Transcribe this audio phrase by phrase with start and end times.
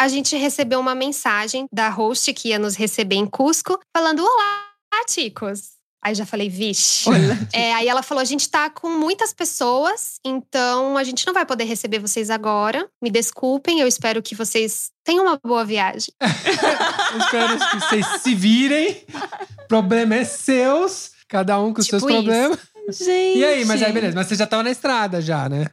[0.00, 4.70] a gente recebeu uma mensagem da host que ia nos receber em Cusco, falando: Olá,
[5.06, 5.78] chicos!
[6.02, 7.04] Aí já falei, vixe.
[7.52, 11.44] É, aí ela falou: a gente tá com muitas pessoas, então a gente não vai
[11.44, 12.88] poder receber vocês agora.
[13.02, 16.14] Me desculpem, eu espero que vocês tenham uma boa viagem.
[17.12, 19.04] eu espero que vocês se virem.
[19.68, 22.58] Problema é seus, cada um com tipo seus problemas.
[22.88, 23.38] Gente.
[23.38, 25.66] E aí, mas aí, beleza, mas você já tava na estrada já, né?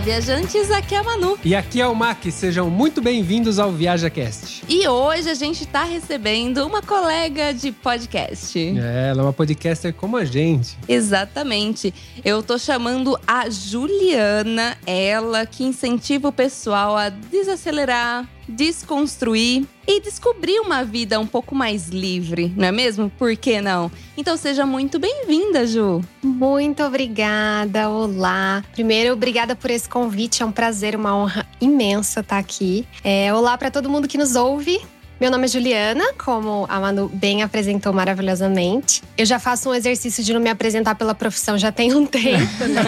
[0.00, 1.38] Olá, viajantes, aqui é a Manu.
[1.44, 4.64] E aqui é o Mac, sejam muito bem-vindos ao ViajaCast.
[4.66, 8.58] E hoje a gente tá recebendo uma colega de podcast.
[8.58, 10.78] É, ela é uma podcaster como a gente.
[10.88, 11.92] Exatamente.
[12.24, 20.60] Eu tô chamando a Juliana, ela que incentiva o pessoal a desacelerar, desconstruir e descobrir
[20.60, 23.10] uma vida um pouco mais livre, não é mesmo?
[23.18, 23.90] Por que não?
[24.16, 26.02] Então seja muito bem-vinda, Ju.
[26.22, 27.88] Muito obrigada.
[27.88, 28.62] Olá.
[28.72, 30.42] Primeiro, obrigada por esse convite.
[30.42, 32.86] É um prazer, uma honra imensa estar aqui.
[33.02, 34.80] É, olá para todo mundo que nos ouve.
[35.20, 39.02] Meu nome é Juliana, como a Manu bem apresentou maravilhosamente.
[39.18, 42.64] Eu já faço um exercício de não me apresentar pela profissão já tem um tempo,
[42.64, 42.82] né?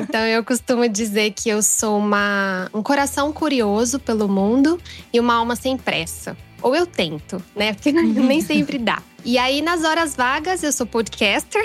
[0.00, 4.80] então eu costumo dizer que eu sou uma, um coração curioso pelo mundo
[5.12, 6.34] e uma alma sem pressa.
[6.62, 7.74] Ou eu tento, né?
[7.74, 9.02] Porque nem sempre dá.
[9.26, 11.60] E aí, nas horas vagas, eu sou podcaster,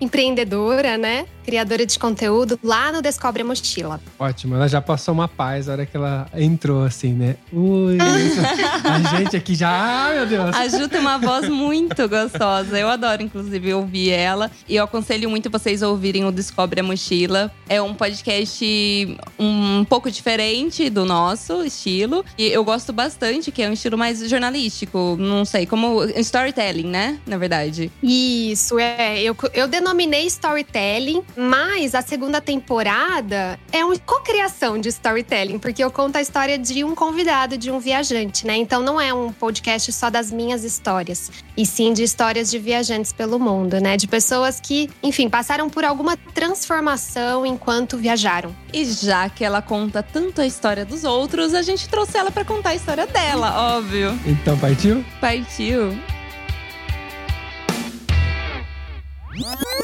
[0.00, 1.26] empreendedora, né?
[1.44, 4.00] Criadora de conteúdo lá no Descobre a Mochila.
[4.18, 7.36] Ótimo, ela já passou uma paz na hora que ela entrou, assim, né?
[7.52, 7.98] Ui,
[8.82, 9.70] a gente aqui já.
[9.70, 10.56] Ai, meu Deus.
[10.56, 12.76] A Ju tem uma voz muito gostosa.
[12.76, 14.50] Eu adoro, inclusive, ouvir ela.
[14.68, 17.52] E eu aconselho muito vocês ouvirem o Descobre a Mochila.
[17.68, 22.24] É um podcast um pouco diferente do nosso estilo.
[22.36, 25.16] E eu gosto bastante, que é um estilo mais jornalístico.
[25.20, 27.03] Não sei, como storytelling, né?
[27.26, 27.90] Na verdade.
[28.02, 29.22] Isso, é.
[29.22, 35.90] Eu, eu denominei storytelling, mas a segunda temporada é uma cocriação de storytelling, porque eu
[35.90, 38.56] conto a história de um convidado, de um viajante, né?
[38.56, 43.12] Então não é um podcast só das minhas histórias, e sim de histórias de viajantes
[43.12, 43.96] pelo mundo, né?
[43.96, 48.54] De pessoas que, enfim, passaram por alguma transformação enquanto viajaram.
[48.72, 52.44] E já que ela conta tanto a história dos outros, a gente trouxe ela para
[52.44, 54.18] contar a história dela, óbvio.
[54.26, 55.04] Então partiu?
[55.20, 55.96] Partiu.
[59.34, 59.83] Música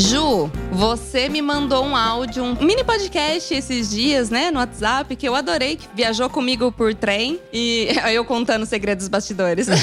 [0.00, 5.28] Ju, você me mandou um áudio, um mini podcast esses dias, né, no WhatsApp, que
[5.28, 9.66] eu adorei, que viajou comigo por trem e eu contando segredos dos bastidores.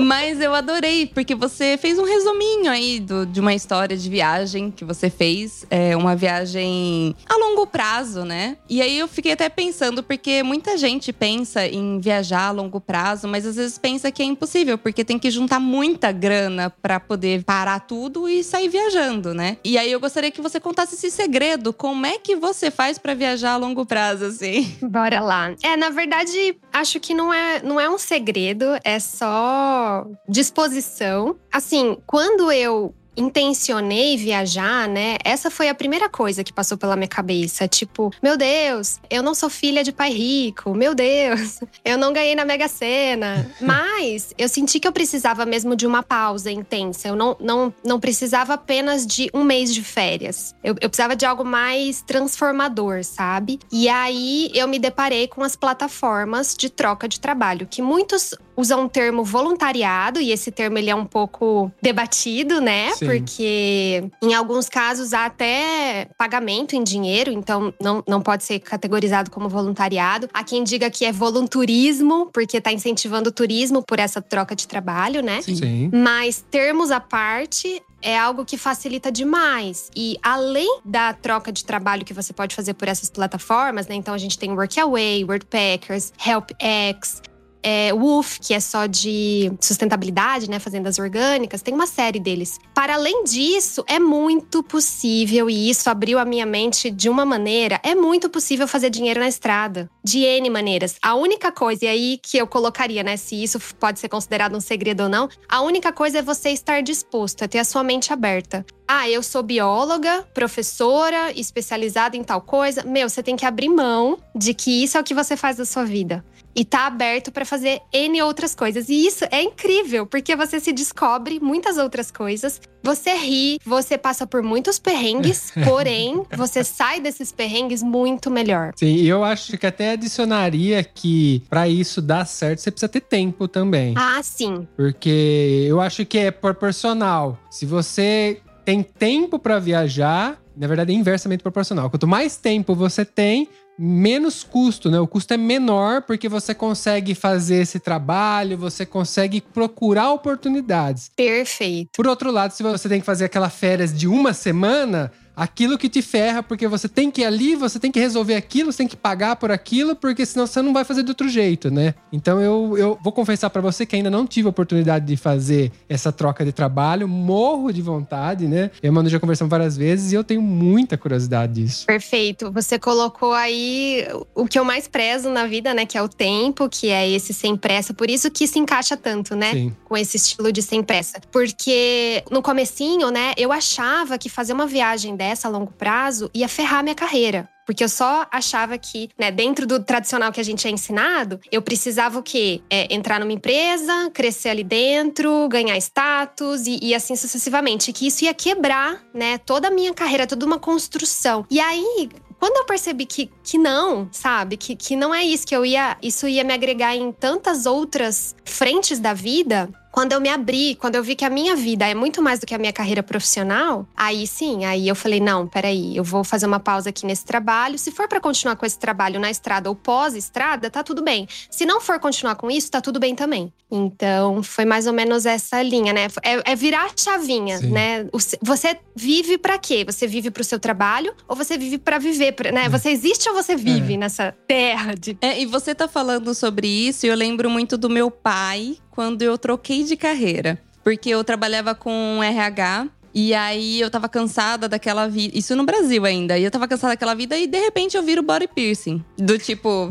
[0.00, 4.70] Mas eu adorei, porque você fez um resuminho aí do, de uma história de viagem
[4.70, 5.64] que você fez.
[5.70, 8.56] É uma viagem a longo prazo, né?
[8.68, 13.28] E aí eu fiquei até pensando, porque muita gente pensa em viajar a longo prazo,
[13.28, 17.44] mas às vezes pensa que é impossível, porque tem que juntar muita grana para poder
[17.44, 18.93] parar tudo e sair viajando,
[19.34, 19.56] né?
[19.64, 21.72] E aí eu gostaria que você contasse esse segredo.
[21.72, 24.76] Como é que você faz para viajar a longo prazo, assim?
[24.82, 25.54] Bora lá.
[25.62, 31.36] É, na verdade, acho que não é, não é um segredo, é só disposição.
[31.52, 35.16] Assim, quando eu intencionei viajar, né?
[35.24, 37.66] Essa foi a primeira coisa que passou pela minha cabeça.
[37.68, 40.74] Tipo, meu Deus, eu não sou filha de pai rico.
[40.74, 43.50] Meu Deus, eu não ganhei na Mega Sena.
[43.60, 47.08] Mas eu senti que eu precisava mesmo de uma pausa intensa.
[47.08, 50.54] Eu não, não, não precisava apenas de um mês de férias.
[50.62, 53.58] Eu, eu precisava de algo mais transformador, sabe?
[53.70, 58.76] E aí eu me deparei com as plataformas de troca de trabalho, que muitos usa
[58.76, 62.92] um termo voluntariado e esse termo ele é um pouco debatido, né?
[62.92, 63.06] Sim.
[63.06, 69.30] Porque em alguns casos há até pagamento em dinheiro, então não, não pode ser categorizado
[69.30, 70.28] como voluntariado.
[70.32, 74.66] Há quem diga que é volunturismo, porque está incentivando o turismo por essa troca de
[74.66, 75.42] trabalho, né?
[75.42, 75.90] Sim.
[75.92, 79.90] Mas termos à parte, é algo que facilita demais.
[79.96, 83.94] E além da troca de trabalho que você pode fazer por essas plataformas, né?
[83.94, 87.22] Então a gente tem Workaway, Wordpackers, HelpX,
[87.64, 90.58] é, Woof, que é só de sustentabilidade, né?
[90.58, 92.58] Fazendas orgânicas, tem uma série deles.
[92.74, 97.80] Para além disso, é muito possível, e isso abriu a minha mente de uma maneira,
[97.82, 99.88] é muito possível fazer dinheiro na estrada.
[100.04, 100.96] De N maneiras.
[101.02, 103.16] A única coisa, e aí que eu colocaria, né?
[103.16, 106.82] Se isso pode ser considerado um segredo ou não, a única coisa é você estar
[106.82, 108.66] disposto, é ter a sua mente aberta.
[108.86, 112.84] Ah, eu sou bióloga, professora, especializada em tal coisa.
[112.84, 115.64] Meu, você tem que abrir mão de que isso é o que você faz da
[115.64, 116.22] sua vida.
[116.54, 118.88] E tá aberto para fazer N outras coisas.
[118.88, 122.60] E isso é incrível, porque você se descobre muitas outras coisas.
[122.82, 128.72] Você ri, você passa por muitos perrengues, porém, você sai desses perrengues muito melhor.
[128.76, 133.00] Sim, e eu acho que até adicionaria que pra isso dar certo, você precisa ter
[133.00, 133.94] tempo também.
[133.96, 134.66] Ah, sim.
[134.76, 137.38] Porque eu acho que é proporcional.
[137.50, 141.90] Se você tem tempo pra viajar, na verdade é inversamente proporcional.
[141.90, 143.48] Quanto mais tempo você tem,
[143.78, 144.98] menos custo, né?
[145.00, 151.10] O custo é menor porque você consegue fazer esse trabalho, você consegue procurar oportunidades.
[151.16, 151.90] Perfeito.
[151.94, 155.88] Por outro lado, se você tem que fazer aquela férias de uma semana, aquilo que
[155.88, 158.88] te ferra, porque você tem que ir ali, você tem que resolver aquilo, você tem
[158.88, 161.94] que pagar por aquilo, porque senão você não vai fazer de outro jeito, né?
[162.12, 165.72] Então eu, eu vou confessar pra você que ainda não tive a oportunidade de fazer
[165.88, 168.70] essa troca de trabalho, morro de vontade, né?
[168.82, 171.86] Eu Manu já conversamos várias vezes e eu tenho muita curiosidade disso.
[171.86, 172.50] Perfeito.
[172.52, 175.84] Você colocou aí o que eu mais prezo na vida, né?
[175.84, 177.92] Que é o tempo, que é esse sem pressa.
[177.92, 179.52] Por isso que se encaixa tanto, né?
[179.52, 179.76] Sim.
[179.84, 181.20] Com esse estilo de sem pressa.
[181.32, 183.32] Porque no comecinho, né?
[183.36, 187.48] Eu achava que fazer uma viagem dessa a longo prazo ia ferrar minha carreira.
[187.66, 191.62] Porque eu só achava que, né, dentro do tradicional que a gente é ensinado, eu
[191.62, 192.60] precisava o quê?
[192.68, 197.92] É, entrar numa empresa, crescer ali dentro, ganhar status e, e assim sucessivamente.
[197.92, 201.46] Que isso ia quebrar, né, toda a minha carreira, toda uma construção.
[201.50, 204.58] E aí, quando eu percebi que, que não, sabe?
[204.58, 205.96] Que, que não é isso, que eu ia.
[206.02, 209.70] Isso ia me agregar em tantas outras frentes da vida.
[209.94, 212.46] Quando eu me abri, quando eu vi que a minha vida é muito mais do
[212.46, 216.46] que a minha carreira profissional, aí sim, aí eu falei: não, peraí, eu vou fazer
[216.46, 217.78] uma pausa aqui nesse trabalho.
[217.78, 221.28] Se for para continuar com esse trabalho na estrada ou pós-estrada, tá tudo bem.
[221.48, 223.52] Se não for continuar com isso, tá tudo bem também.
[223.70, 226.08] Então, foi mais ou menos essa linha, né?
[226.24, 227.70] É, é virar a chavinha, Sim.
[227.70, 228.06] né?
[228.42, 229.84] Você vive pra quê?
[229.84, 232.68] Você vive pro seu trabalho ou você vive pra viver, pra- né?
[232.68, 237.06] Você existe ou você vive nessa terra de É, e você tá falando sobre isso,
[237.06, 240.56] e eu lembro muito do meu pai quando eu troquei de carreira.
[240.84, 242.86] Porque eu trabalhava com RH.
[243.14, 245.38] E aí eu tava cansada daquela vida.
[245.38, 246.36] Isso no Brasil ainda.
[246.36, 249.04] E eu tava cansada daquela vida e de repente eu viro body piercing.
[249.16, 249.90] Do tipo.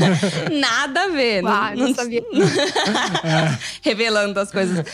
[0.50, 1.44] nada a ver.
[1.44, 2.24] Uau, eu não sabia.
[3.82, 4.86] Revelando as coisas.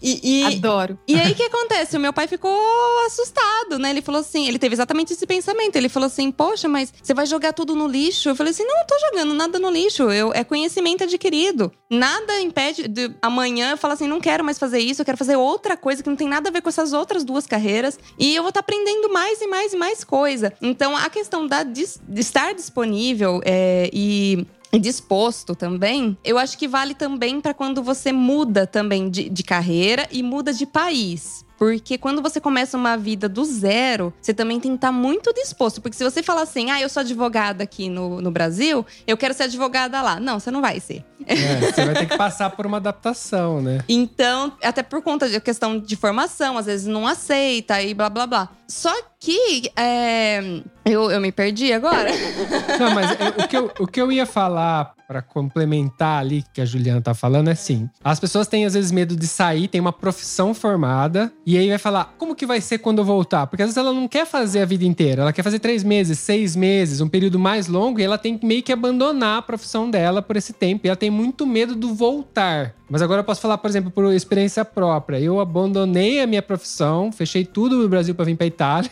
[0.00, 0.98] E, e, Adoro.
[1.06, 1.96] e aí o que acontece?
[1.96, 2.58] O meu pai ficou
[3.06, 3.90] assustado, né?
[3.90, 5.76] Ele falou assim: ele teve exatamente esse pensamento.
[5.76, 8.30] Ele falou assim: Poxa, mas você vai jogar tudo no lixo?
[8.30, 10.10] Eu falei assim: Não, não tô jogando nada no lixo.
[10.10, 11.70] Eu, é conhecimento adquirido.
[11.90, 15.36] Nada impede de amanhã eu falar assim: Não quero mais fazer isso, eu quero fazer
[15.36, 17.98] outra coisa que não tem nada a ver com essas outras duas carreiras.
[18.18, 20.52] E eu vou estar aprendendo mais e mais e mais coisa.
[20.62, 21.84] Então a questão da, de
[22.16, 28.12] estar disponível é, e e disposto também, eu acho que vale também para quando você
[28.12, 31.45] muda também de, de carreira e muda de país.
[31.58, 35.80] Porque quando você começa uma vida do zero, você também tem que estar muito disposto.
[35.80, 39.34] Porque se você falar assim, ah, eu sou advogada aqui no, no Brasil, eu quero
[39.34, 40.20] ser advogada lá.
[40.20, 41.04] Não, você não vai ser.
[41.26, 43.80] É, você vai ter que passar por uma adaptação, né?
[43.88, 48.26] Então, até por conta da questão de formação, às vezes não aceita e blá blá
[48.26, 48.48] blá.
[48.68, 48.92] Só
[49.26, 50.38] que é,
[50.84, 52.12] eu, eu me perdi agora.
[52.78, 56.64] Não, mas o, que eu, o que eu ia falar pra complementar ali que a
[56.64, 59.92] Juliana tá falando é assim: as pessoas têm às vezes medo de sair, tem uma
[59.92, 63.48] profissão formada, e aí vai falar, como que vai ser quando eu voltar?
[63.48, 66.20] Porque às vezes ela não quer fazer a vida inteira, ela quer fazer três meses,
[66.20, 70.22] seis meses, um período mais longo, e ela tem meio que abandonar a profissão dela
[70.22, 72.76] por esse tempo, e ela tem muito medo do voltar.
[72.88, 75.18] Mas agora eu posso falar, por exemplo, por experiência própria.
[75.18, 78.88] Eu abandonei a minha profissão, fechei tudo no Brasil pra vir pra Itália.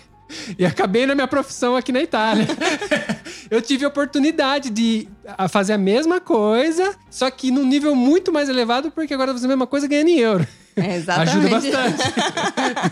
[0.58, 2.46] E acabei na minha profissão aqui na Itália.
[3.50, 8.32] eu tive a oportunidade de a, fazer a mesma coisa, só que num nível muito
[8.32, 10.46] mais elevado, porque agora eu vou fazer a mesma coisa ganhando em euro.
[10.76, 11.30] É, exatamente.
[11.30, 12.14] Ajuda bastante.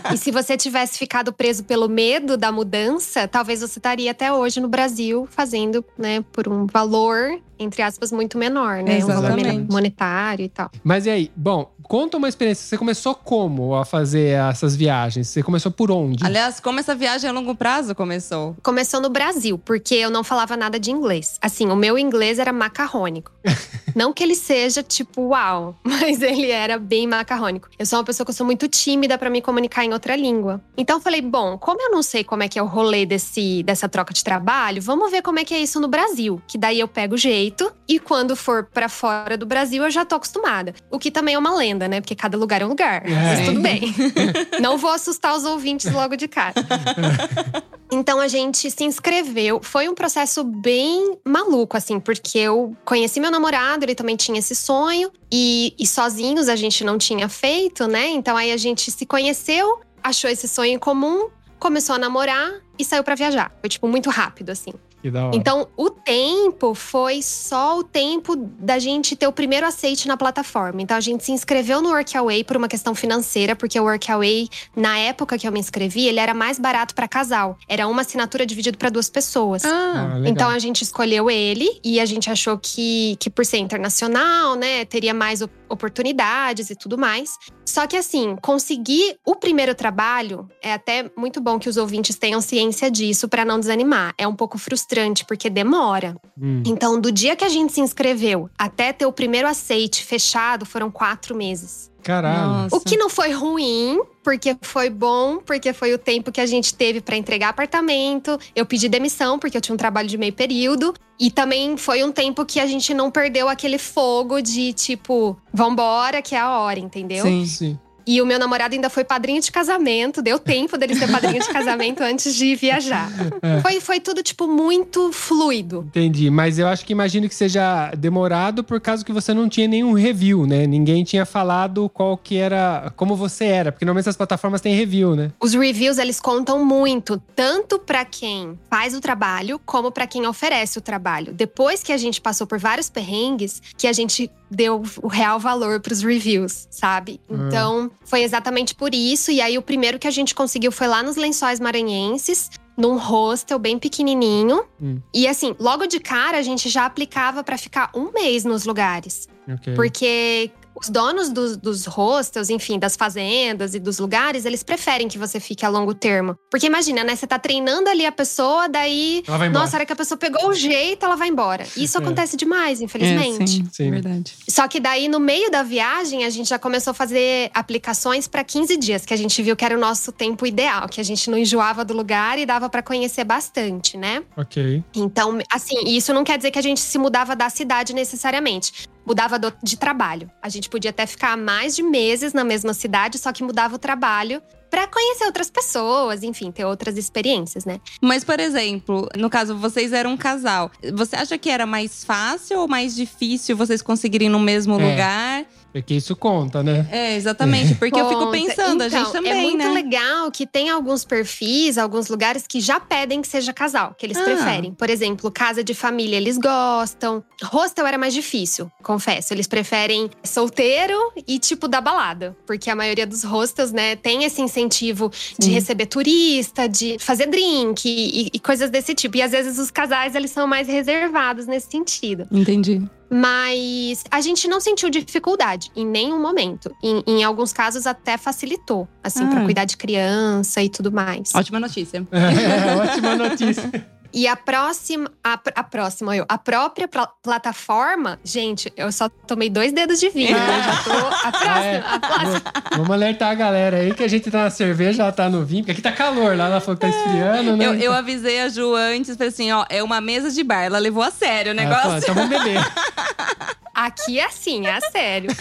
[0.13, 4.59] E se você tivesse ficado preso pelo medo da mudança, talvez você estaria até hoje
[4.59, 9.03] no Brasil fazendo, né, por um valor, entre aspas, muito menor, né?
[9.03, 9.71] Um valor Exatamente.
[9.71, 10.71] monetário e tal.
[10.83, 11.31] Mas e aí?
[11.35, 12.65] Bom, conta uma experiência.
[12.65, 15.27] Você começou como a fazer essas viagens?
[15.27, 16.25] Você começou por onde?
[16.25, 18.57] Aliás, como essa viagem a longo prazo começou?
[18.63, 21.37] Começou no Brasil, porque eu não falava nada de inglês.
[21.39, 23.31] Assim, o meu inglês era macarrônico.
[23.95, 27.69] não que ele seja tipo uau, mas ele era bem macarrônico.
[27.77, 30.59] Eu sou uma pessoa que eu sou muito tímida pra me comunicar em outra língua.
[30.75, 33.61] Então eu falei, bom, como eu não sei como é que é o rolê desse,
[33.61, 36.79] dessa troca de trabalho, vamos ver como é que é isso no Brasil, que daí
[36.79, 40.73] eu pego o jeito e quando for pra fora do Brasil eu já tô acostumada.
[40.89, 42.01] O que também é uma lenda, né?
[42.01, 43.03] Porque cada lugar é um lugar.
[43.05, 43.09] É.
[43.09, 43.93] Mas tudo bem.
[44.59, 46.53] não vou assustar os ouvintes logo de cara.
[47.91, 49.59] Então a gente se inscreveu.
[49.61, 54.55] Foi um processo bem maluco, assim, porque eu conheci meu namorado, ele também tinha esse
[54.55, 58.07] sonho, e, e sozinhos a gente não tinha feito, né?
[58.07, 62.83] Então aí a gente se conheceu, achou esse sonho em comum, começou a namorar e
[62.83, 63.55] saiu pra viajar.
[63.61, 64.73] Foi, tipo, muito rápido, assim.
[65.03, 65.35] Que da hora.
[65.35, 70.81] Então, o tempo foi só o tempo da gente ter o primeiro aceite na plataforma.
[70.81, 74.97] Então, a gente se inscreveu no Workaway por uma questão financeira, porque o Workaway, na
[74.97, 77.57] época que eu me inscrevi, ele era mais barato para casal.
[77.67, 79.65] Era uma assinatura dividida para duas pessoas.
[79.65, 80.25] Ah, legal.
[80.25, 84.85] Então a gente escolheu ele e a gente achou que, que por ser internacional, né,
[84.85, 87.37] teria mais op- oportunidades e tudo mais.
[87.65, 92.39] Só que assim, conseguir o primeiro trabalho é até muito bom que os ouvintes tenham
[92.39, 94.13] ciência disso para não desanimar.
[94.17, 94.92] É um pouco frustrante
[95.25, 96.15] porque demora.
[96.39, 96.63] Hum.
[96.65, 100.91] Então, do dia que a gente se inscreveu até ter o primeiro aceite fechado, foram
[100.91, 101.91] quatro meses.
[102.03, 102.47] Caralho.
[102.47, 102.75] Nossa.
[102.75, 106.75] O que não foi ruim, porque foi bom, porque foi o tempo que a gente
[106.75, 108.37] teve pra entregar apartamento.
[108.53, 110.93] Eu pedi demissão, porque eu tinha um trabalho de meio período.
[111.19, 116.21] E também foi um tempo que a gente não perdeu aquele fogo de tipo, vambora,
[116.21, 117.23] que é a hora, entendeu?
[117.23, 117.45] Sim.
[117.45, 117.79] Sim.
[118.05, 121.49] E o meu namorado ainda foi padrinho de casamento, deu tempo dele ser padrinho de
[121.49, 123.09] casamento antes de viajar.
[123.41, 123.61] É.
[123.61, 125.85] Foi, foi tudo, tipo, muito fluido.
[125.87, 129.67] Entendi, mas eu acho que imagino que seja demorado por causa que você não tinha
[129.67, 130.67] nenhum review, né?
[130.67, 135.15] Ninguém tinha falado qual que era, como você era, porque normalmente essas plataformas têm review,
[135.15, 135.31] né?
[135.39, 140.77] Os reviews, eles contam muito, tanto pra quem faz o trabalho, como pra quem oferece
[140.77, 141.33] o trabalho.
[141.33, 145.79] Depois que a gente passou por vários perrengues, que a gente deu o real valor
[145.79, 147.19] pros reviews, sabe?
[147.29, 147.47] Hum.
[147.47, 149.31] Então, foi exatamente por isso.
[149.31, 153.59] E aí, o primeiro que a gente conseguiu foi lá nos Lençóis Maranhenses, num hostel
[153.59, 154.63] bem pequenininho.
[154.81, 154.99] Hum.
[155.13, 159.27] E assim, logo de cara, a gente já aplicava pra ficar um mês nos lugares.
[159.47, 159.73] Ok.
[159.73, 165.17] Porque os donos dos, dos hostels, enfim, das fazendas e dos lugares, eles preferem que
[165.17, 166.35] você fique a longo termo.
[166.49, 167.15] Porque imagina, né?
[167.15, 169.23] Você tá treinando ali a pessoa, daí.
[169.27, 169.63] Ela vai embora.
[169.65, 171.65] Nossa, a hora que a pessoa pegou o jeito, ela vai embora.
[171.77, 172.01] Isso É.
[172.01, 173.43] acontece demais, infelizmente.
[173.43, 173.91] É, sim, Sim.
[173.91, 174.33] verdade.
[174.49, 178.43] Só que daí, no meio da viagem, a gente já começou a fazer aplicações para
[178.43, 181.29] 15 dias, que a gente viu que era o nosso tempo ideal, que a gente
[181.29, 184.23] não enjoava do lugar e dava para conhecer bastante, né?
[184.37, 184.83] Ok.
[184.95, 188.87] Então, assim, isso não quer dizer que a gente se mudava da cidade necessariamente.
[189.05, 190.29] Mudava do- de trabalho.
[190.41, 193.79] A gente podia até ficar mais de meses na mesma cidade, só que mudava o
[193.79, 197.79] trabalho pra conhecer outras pessoas, enfim, ter outras experiências, né?
[198.01, 200.71] Mas, por exemplo, no caso, vocês eram um casal.
[200.93, 204.89] Você acha que era mais fácil ou mais difícil vocês conseguirem no mesmo É.
[204.91, 205.45] lugar?
[205.73, 206.87] Porque isso conta, né?
[206.91, 207.73] É, exatamente.
[207.75, 208.31] Porque eu fico Conta.
[208.37, 209.69] pensando, a Então, gente também, É muito né?
[209.73, 214.15] legal que tem alguns perfis, alguns lugares que já pedem que seja casal, que eles
[214.17, 214.23] Ah.
[214.23, 214.71] preferem.
[214.73, 217.23] Por exemplo, casa de família, eles gostam.
[217.51, 219.33] Hostel era mais difícil, confesso.
[219.33, 220.95] Eles preferem solteiro
[221.27, 222.37] e tipo da balada.
[222.45, 225.51] Porque a maioria dos hostels, né, tem esse incentivo de Sim.
[225.51, 229.17] receber turista, de fazer drink e, e coisas desse tipo.
[229.17, 232.27] E às vezes os casais, eles são mais reservados nesse sentido.
[232.31, 232.81] Entendi.
[233.13, 236.75] Mas a gente não sentiu dificuldade em nenhum momento.
[236.81, 239.43] Em, em alguns casos até facilitou, assim, pra Ah.
[239.45, 241.31] cuidar de criança e tudo mais.
[241.35, 242.05] Ótima notícia.
[242.11, 243.92] É, ótima notícia.
[244.13, 249.49] E a próxima, a, a próxima eu, a própria pla- plataforma, gente, eu só tomei
[249.49, 250.63] dois dedos de vinho, né?
[250.63, 250.91] Já tô
[251.27, 251.83] a próxima, É.
[251.85, 252.41] a próxima.
[252.77, 255.63] Vamos alertar a galera aí que a gente tá na cerveja, ela tá no vinho,
[255.63, 257.65] porque aqui tá calor, lá ela falou que tá esfriando, né?
[257.65, 260.63] Eu, eu avisei a Ju antes, falei assim, ó, é uma mesa de bar.
[260.63, 261.97] Ela levou a sério o negócio.
[261.97, 262.59] então vamos beber.
[263.73, 265.31] Aqui é assim, é sério.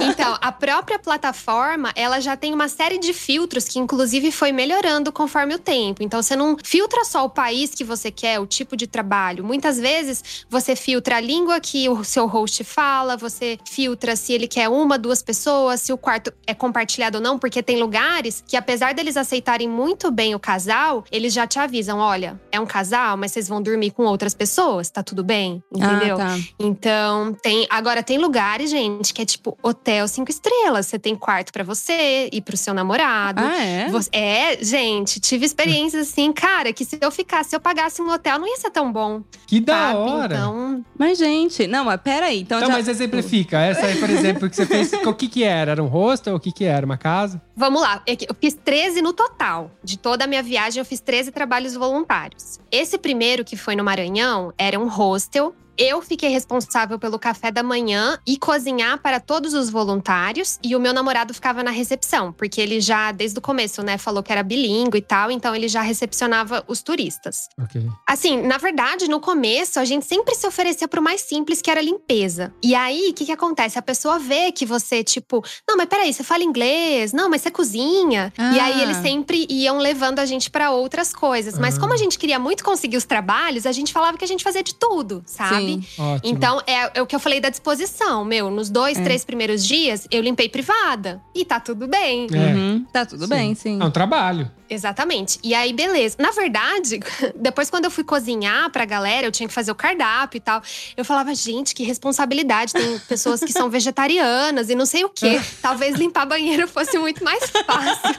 [0.00, 5.12] Então, a própria plataforma, ela já tem uma série de filtros que, inclusive, foi melhorando
[5.12, 6.02] conforme o tempo.
[6.02, 9.44] Então, você não filtra só o país que você quer, o tipo de trabalho.
[9.44, 14.48] Muitas vezes, você filtra a língua que o seu host fala, você filtra se ele
[14.48, 18.56] quer uma, duas pessoas, se o quarto é compartilhado ou não, porque tem lugares que,
[18.56, 23.16] apesar deles aceitarem muito bem o casal, eles já te avisam: olha, é um casal,
[23.16, 25.62] mas vocês vão dormir com outras pessoas, tá tudo bem?
[25.72, 26.16] Entendeu?
[26.16, 26.38] Ah, tá.
[26.58, 30.86] Então, tem agora tem lugares, gente, que é tipo hotel cinco estrelas.
[30.86, 33.42] Você tem quarto pra você e pro seu namorado.
[33.42, 33.88] Ah, é?
[33.88, 38.10] Você- é, gente, tive experiências assim, cara, que se eu ficasse, se eu pagasse um
[38.10, 39.22] hotel, não ia ser tão bom.
[39.46, 39.96] Que da sabe?
[39.98, 40.34] hora.
[40.34, 42.40] Então, Mas, gente, não, mas peraí.
[42.40, 42.76] Então, Então, já...
[42.76, 43.58] mas exemplifica.
[43.58, 45.72] Essa aí, por exemplo, que você fez, o que que era?
[45.72, 46.34] Era um hostel?
[46.36, 46.84] O que que era?
[46.86, 47.40] Uma casa?
[47.56, 48.02] vamos lá.
[48.06, 49.70] É Eu fiz 13 no total.
[49.84, 52.58] De toda a minha viagem, eu fiz 13 trabalhos voluntários.
[52.72, 55.54] Esse primeiro, que foi no Maranhão, era um hostel.
[55.76, 60.58] Eu fiquei responsável pelo café da manhã e cozinhar para todos os voluntários.
[60.62, 64.22] E o meu namorado ficava na recepção, porque ele já, desde o começo, né, falou
[64.22, 67.48] que era bilíngue e tal, então ele já recepcionava os turistas.
[67.62, 67.82] Ok.
[68.06, 71.80] Assim, na verdade, no começo, a gente sempre se oferecia pro mais simples, que era
[71.80, 72.52] limpeza.
[72.62, 73.78] E aí, o que, que acontece?
[73.78, 77.12] A pessoa vê que você, tipo, não, mas peraí, você fala inglês?
[77.12, 78.32] Não, mas você cozinha.
[78.36, 78.52] Ah.
[78.54, 81.58] E aí, eles sempre iam levando a gente pra outras coisas.
[81.58, 81.80] Mas Ah.
[81.80, 84.62] como a gente queria muito conseguir os trabalhos, a gente falava que a gente fazia
[84.62, 85.59] de tudo, sabe?
[85.66, 85.84] Sim.
[85.98, 86.20] Ótimo.
[86.36, 88.24] Então, é, é o que eu falei da disposição.
[88.24, 89.02] Meu, nos dois, É.
[89.02, 91.20] três primeiros dias, eu limpei privada.
[91.34, 92.26] E tá tudo bem.
[92.32, 92.36] É.
[92.36, 92.84] Uhum.
[92.92, 93.28] Tá tudo Sim.
[93.30, 93.78] bem, sim.
[93.80, 94.50] É um trabalho.
[94.68, 95.40] Exatamente.
[95.42, 96.14] E aí, beleza.
[96.20, 97.00] Na verdade,
[97.34, 100.62] depois quando eu fui cozinhar pra galera, eu tinha que fazer o cardápio e tal.
[100.96, 102.72] Eu falava, gente, que responsabilidade.
[102.72, 105.40] Tem pessoas que são vegetarianas e não sei o quê.
[105.60, 108.14] Talvez limpar banheiro fosse muito mais fácil.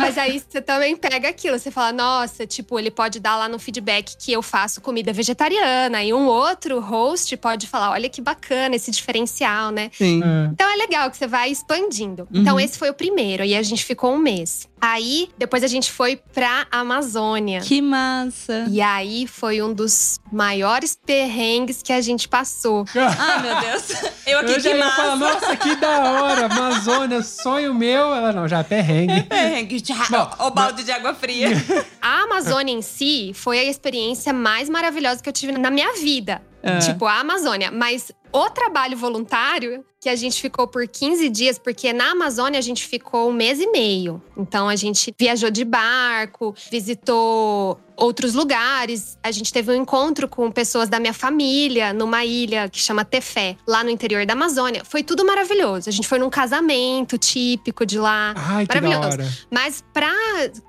[0.00, 1.58] Mas aí você também pega aquilo.
[1.58, 6.02] Você fala, nossa, tipo, ele pode dar lá no feedback que eu faço comida vegetariana.
[6.04, 9.90] E um outro host pode falar, olha que bacana esse diferencial, né?
[9.92, 10.22] Sim.
[10.22, 10.50] É.
[10.52, 12.28] Então é legal que você vai expandindo.
[12.32, 12.60] Então Uhum.
[12.60, 14.68] esse foi o primeiro, e a gente ficou um mês.
[14.80, 17.60] Aí, depois a gente foi pra Amazônia.
[17.60, 18.66] Que massa.
[18.68, 22.84] E aí foi um dos maiores perrengues que a gente passou.
[23.18, 23.88] Ah, meu Deus.
[24.26, 24.96] Eu aqui, Eu já que ia massa.
[24.96, 26.46] falar, nossa, que da hora.
[26.46, 28.14] Amazônia, sonho meu.
[28.14, 29.22] Ela não, já é perrengue.
[29.28, 29.82] Perrengue.
[29.84, 29.94] Já.
[30.10, 31.48] Bom, o balde de água fria.
[32.02, 36.42] A Amazônia em si foi a experiência mais maravilhosa que eu tive na minha vida.
[36.62, 36.78] É.
[36.78, 37.70] Tipo, a Amazônia.
[37.70, 42.62] Mas o trabalho voluntário, que a gente ficou por 15 dias, porque na Amazônia a
[42.62, 44.22] gente ficou um mês e meio.
[44.36, 49.18] Então a gente viajou de barco, visitou outros lugares.
[49.22, 53.56] A gente teve um encontro com pessoas da minha família numa ilha que chama Tefé,
[53.66, 54.84] lá no interior da Amazônia.
[54.84, 55.88] Foi tudo maravilhoso.
[55.88, 58.34] A gente foi num casamento típico de lá.
[58.36, 59.22] Ai, que da Maravilhoso.
[59.22, 59.32] hora.
[59.50, 60.12] Mas pra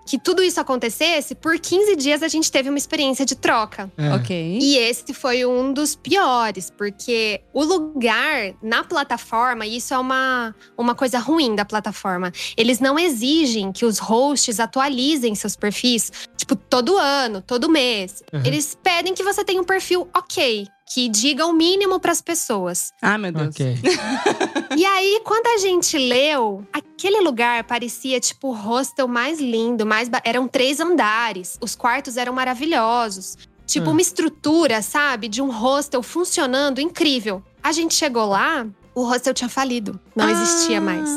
[0.06, 3.92] que tudo isso acontecesse, por 15 dias a gente teve uma experiência de troca.
[3.98, 4.14] É.
[4.14, 4.58] ok.
[4.62, 10.54] E esse foi um dos piores, porque o lugar na plataforma, e isso é uma,
[10.78, 16.56] uma coisa ruim da plataforma, eles não exigem que os hosts atualizem seus perfis, tipo,
[16.56, 18.22] todo ano, todo mês.
[18.32, 18.44] Uhum.
[18.46, 20.68] Eles pedem que você tenha um perfil ok.
[20.94, 22.94] Que diga o mínimo pras pessoas.
[23.02, 23.50] Ah, meu Deus.
[23.50, 23.76] Ok.
[24.78, 30.08] E aí, quando a gente leu, aquele lugar parecia tipo o hostel mais lindo, mais
[30.08, 31.58] ba- eram três andares.
[31.60, 33.38] Os quartos eram maravilhosos.
[33.68, 33.92] Tipo Hum.
[33.92, 37.44] uma estrutura, sabe, de um hostel funcionando incrível.
[37.62, 41.10] A gente chegou lá, o hostel tinha falido, não existia mais.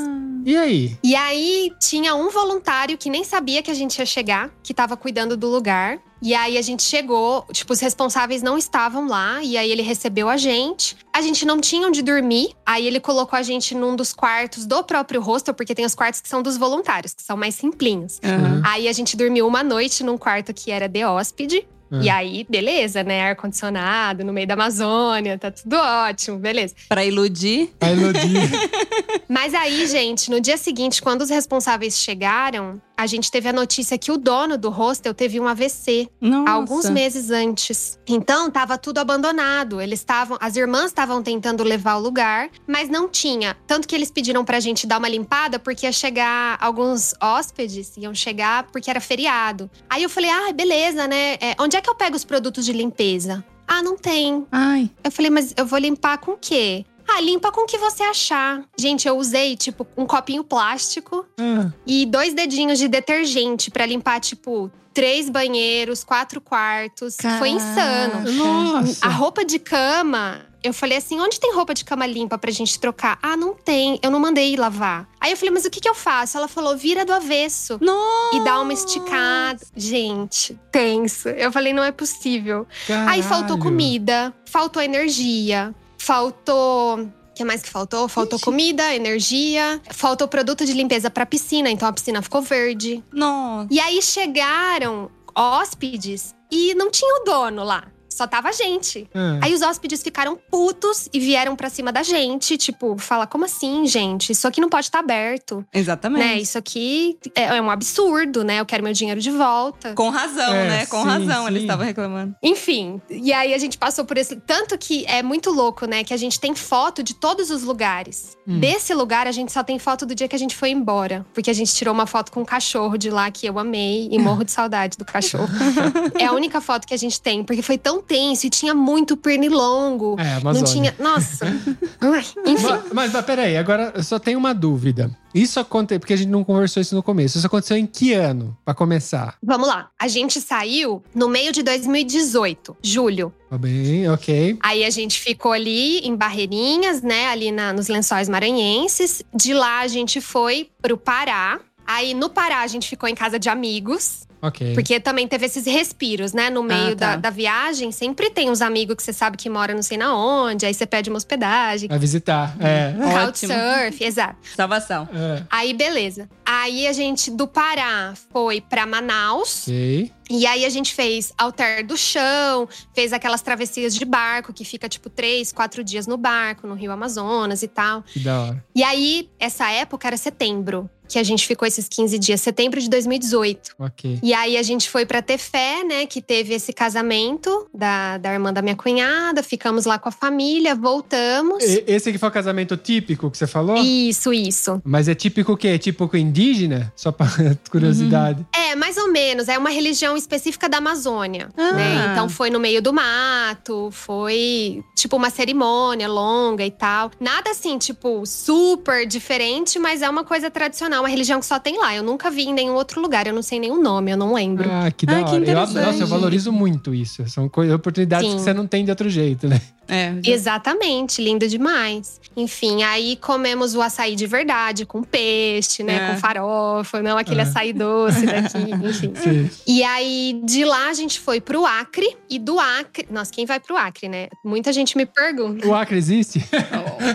[0.45, 0.99] E aí?
[1.05, 4.97] E aí tinha um voluntário que nem sabia que a gente ia chegar, que tava
[4.97, 5.99] cuidando do lugar.
[6.23, 10.29] E aí a gente chegou, tipo, os responsáveis não estavam lá, e aí ele recebeu
[10.29, 10.97] a gente.
[11.13, 14.83] A gente não tinha onde dormir, aí ele colocou a gente num dos quartos do
[14.83, 18.19] próprio hostel, porque tem os quartos que são dos voluntários, que são mais simplinhos.
[18.25, 18.63] Aham.
[18.65, 21.67] Aí a gente dormiu uma noite num quarto que era de hóspede.
[21.91, 21.99] Ah.
[22.03, 23.23] E aí, beleza, né?
[23.23, 26.75] Ar-condicionado, no meio da Amazônia, tá tudo ótimo, beleza.
[26.89, 27.71] Pra iludir.
[27.81, 28.51] A Elodie.
[29.29, 33.97] Mas aí, gente, no dia seguinte, quando os responsáveis chegaram, a gente teve a notícia
[33.97, 36.51] que o dono do hostel teve um AVC Nossa.
[36.51, 37.99] alguns meses antes.
[38.07, 39.81] Então, tava tudo abandonado.
[39.81, 43.57] Eles estavam, as irmãs estavam tentando levar o lugar, mas não tinha.
[43.67, 48.15] Tanto que eles pediram pra gente dar uma limpada porque ia chegar alguns hóspedes, iam
[48.15, 49.71] chegar porque era feriado.
[49.89, 51.39] Aí eu falei: "Ah, beleza, né?
[51.41, 54.45] É, onde é que eu pego os produtos de limpeza?" Ah, não tem.
[54.51, 54.91] Ai.
[55.03, 56.85] Eu falei, mas eu vou limpar com o quê?
[57.13, 58.63] Ah, limpa com o que você achar.
[58.79, 64.21] Gente, eu usei, tipo, um copinho plástico Ah, e dois dedinhos de detergente pra limpar,
[64.21, 67.17] tipo, três banheiros, quatro quartos.
[67.39, 68.31] Foi insano.
[68.33, 69.07] nossa.
[69.07, 72.79] A roupa de cama, eu falei assim: onde tem roupa de cama limpa pra gente
[72.79, 73.19] trocar?
[73.23, 73.99] Ah, não tem.
[74.03, 75.09] Eu não mandei lavar.
[75.21, 76.37] Aí eu falei, mas o que, que eu faço?
[76.37, 77.79] Ela falou: vira do avesso.
[77.81, 78.37] Nossa.
[78.37, 79.61] E dá uma esticada.
[79.77, 81.29] Gente, tenso.
[81.31, 82.67] Eu falei, não é possível.
[83.09, 83.63] Aí faltou Caralho.
[83.63, 85.75] comida, faltou energia,
[86.11, 86.99] faltou.
[86.99, 88.09] O que mais que faltou?
[88.09, 88.45] Faltou Ixi.
[88.45, 93.03] comida, energia, faltou produto de limpeza pra piscina, então a piscina ficou verde.
[93.13, 93.69] Nossa.
[93.71, 97.85] E aí chegaram hóspedes e não tinha o dono lá.
[98.11, 99.09] Só tava a gente.
[99.15, 99.39] Ah.
[99.43, 103.87] Aí os hóspedes ficaram putos e vieram pra cima da gente, tipo, fala como assim,
[103.87, 104.33] gente?
[104.33, 106.25] Isso aqui não pode estar aberto, Exatamente.
[106.25, 106.39] né?
[106.39, 108.61] Isso aqui é, é um absurdo, né?
[108.61, 109.95] Eu quero meu dinheiro de volta.
[109.95, 110.87] Com razão, É, né?
[110.87, 111.65] Com sim, razão, eles sim.
[111.67, 112.35] estavam reclamando.
[112.43, 114.37] Enfim, e aí a gente passou por esse.
[114.37, 116.03] Tanto que é muito louco, né?
[116.05, 118.37] Que a gente tem foto de todos os lugares.
[118.47, 118.59] Hum.
[118.59, 121.25] Desse lugar, a gente só tem foto do dia que a gente foi embora.
[121.33, 124.19] Porque a gente tirou uma foto com um cachorro de lá que eu amei e
[124.19, 125.49] morro de saudade do cachorro.
[126.19, 129.17] é a única foto que a gente tem, porque foi tão tenso e tinha muito
[129.17, 130.17] pernilongo.
[130.19, 130.67] É, Não Amazônia.
[130.67, 130.95] tinha.
[130.99, 131.47] Nossa.
[132.01, 132.67] Ai, enfim.
[132.67, 135.11] Mas, mas, mas peraí, agora eu só tenho uma dúvida.
[135.35, 137.39] Isso aconteceu, porque a gente não conversou isso no começo.
[137.39, 139.37] Isso aconteceu em que ano, pra começar?
[139.43, 139.89] Vamos lá.
[139.99, 143.33] A gente saiu no meio de 2018, julho.
[143.49, 144.59] Tá bem, ok.
[144.61, 147.29] Aí a gente ficou ali em Barreirinhas, né?
[147.29, 149.23] Ali na- nos lençóis maranhenses.
[149.35, 151.61] De lá a gente foi pro Pará.
[151.87, 154.27] Aí no Pará a gente ficou em casa de amigos.
[154.43, 154.75] Ok.
[154.75, 156.49] Porque também teve esses respiros, né?
[156.51, 157.11] No meio tá.
[157.11, 160.15] da, da viagem, sempre tem uns amigos que você sabe que moram não sei na
[160.17, 160.65] onde.
[160.67, 161.89] Aí você pede uma hospedagem.
[161.89, 162.57] Vai visitar.
[162.59, 162.95] É.
[163.27, 163.53] Ótimo.
[163.53, 164.37] Couchsurf, exato.
[164.57, 165.09] Salvação.
[165.13, 165.43] é.
[165.51, 166.29] Aí beleza.
[166.45, 169.63] Aí a gente do Pará foi pra Manaus.
[169.63, 170.13] Ok.
[170.31, 174.89] E aí a gente fez alter do chão, fez aquelas travessias de barco, que fica
[174.89, 178.05] tipo três, quatro dias no barco, no Rio Amazonas e tal.
[178.05, 178.65] Que da hora.
[178.73, 182.89] E aí, essa época era setembro, que a gente ficou esses 15 dias, setembro de
[182.89, 183.73] 2018.
[183.79, 184.19] Ok.
[184.23, 188.53] E aí a gente foi pra Tefé, né, que teve esse casamento da, da irmã
[188.53, 191.63] da minha cunhada, ficamos lá com a família, voltamos.
[191.65, 193.77] E- Esse aqui foi o casamento típico que você falou?
[193.77, 194.81] Isso, isso.
[194.85, 195.77] Mas é típico o quê?
[195.79, 196.93] Típico indígena?
[196.97, 197.27] Só pra
[197.71, 198.47] curiosidade.
[198.55, 199.49] É, mais ou menos.
[199.49, 201.49] É uma religião específica da Amazônia.
[201.57, 201.73] Ah.
[201.73, 202.09] né?
[202.13, 207.11] Então foi no meio do mato, foi tipo uma cerimônia longa e tal.
[207.19, 211.79] Nada assim, tipo, super diferente, mas é uma coisa tradicional, uma religião que só tem
[211.79, 211.95] lá.
[211.95, 214.69] Eu nunca vi em nenhum outro lugar, eu não sei nenhum nome, eu não lembro.
[214.71, 215.37] Ah, que da Ah, que hora.
[215.37, 215.85] eu, interessante.
[215.87, 217.27] nossa, eu valorizo muito isso.
[217.29, 218.37] São oportunidades Sim.
[218.37, 219.61] que você não tem de outro jeito, né?
[219.91, 220.15] É.
[220.25, 222.21] Exatamente, lindo demais.
[222.37, 225.97] Enfim, aí comemos o açaí de verdade, com peixe, né?
[225.97, 226.13] É.
[226.15, 227.43] Com farofa, não aquele É.
[227.43, 229.13] açaí doce daqui, enfim.
[229.17, 229.51] Sim.
[229.67, 232.17] E aí, de lá a gente foi pro Acre.
[232.31, 233.07] E do Acre.
[233.11, 234.29] Nossa, quem vai pro Acre, né?
[234.45, 235.67] Muita gente me pergunta.
[235.67, 236.43] O Acre existe?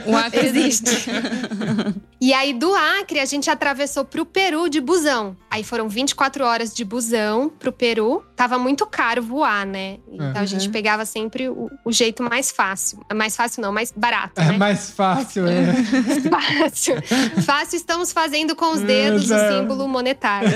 [0.06, 1.06] Um Acre Existe.
[2.20, 5.36] e aí, do Acre, a gente atravessou pro Peru de busão.
[5.50, 8.24] Aí foram 24 horas de busão pro Peru.
[8.36, 9.98] Tava muito caro voar, né?
[10.12, 10.72] Então a gente Uhum.
[10.74, 12.65] pegava sempre o, o jeito mais fácil.
[13.14, 14.58] Mais fácil não, mais barato, É né?
[14.58, 15.74] mais fácil, é.
[16.30, 16.96] Fácil.
[17.44, 19.54] Fácil estamos fazendo com os dedos o Exato.
[19.54, 20.50] símbolo monetário.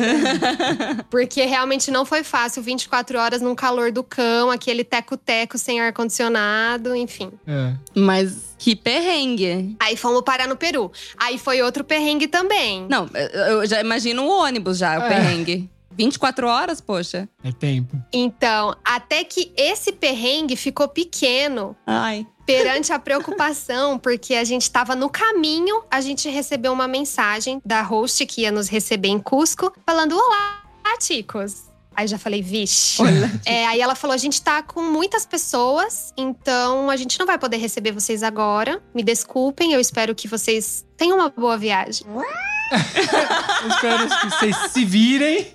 [1.09, 2.61] Porque realmente não foi fácil.
[2.63, 7.31] 24 horas num calor do cão, aquele teco-teco sem ar-condicionado, enfim.
[7.47, 7.73] é.
[7.95, 9.75] Mas que perrengue.
[9.79, 10.91] Aí fomos parar no Peru.
[11.17, 12.85] Aí foi outro perrengue também.
[12.89, 15.07] Não, eu eu já imagino o ônibus já, o É.
[15.09, 15.69] perrengue.
[15.91, 17.27] 24 horas, poxa.
[17.43, 17.97] É tempo.
[18.13, 22.25] Então, até que esse perrengue ficou pequeno Ai.
[22.45, 27.81] perante a preocupação, porque a gente estava no caminho, a gente recebeu uma mensagem da
[27.81, 30.63] host que ia nos receber em Cusco, falando: Olá,
[30.99, 31.69] ticos.
[31.95, 33.01] Aí já falei, vixe.
[33.45, 37.37] É, aí ela falou: a gente tá com muitas pessoas, então a gente não vai
[37.37, 38.81] poder receber vocês agora.
[38.93, 42.05] Me desculpem, eu espero que vocês tenham uma boa viagem.
[42.07, 42.58] Eu
[43.69, 45.47] espero que vocês se virem.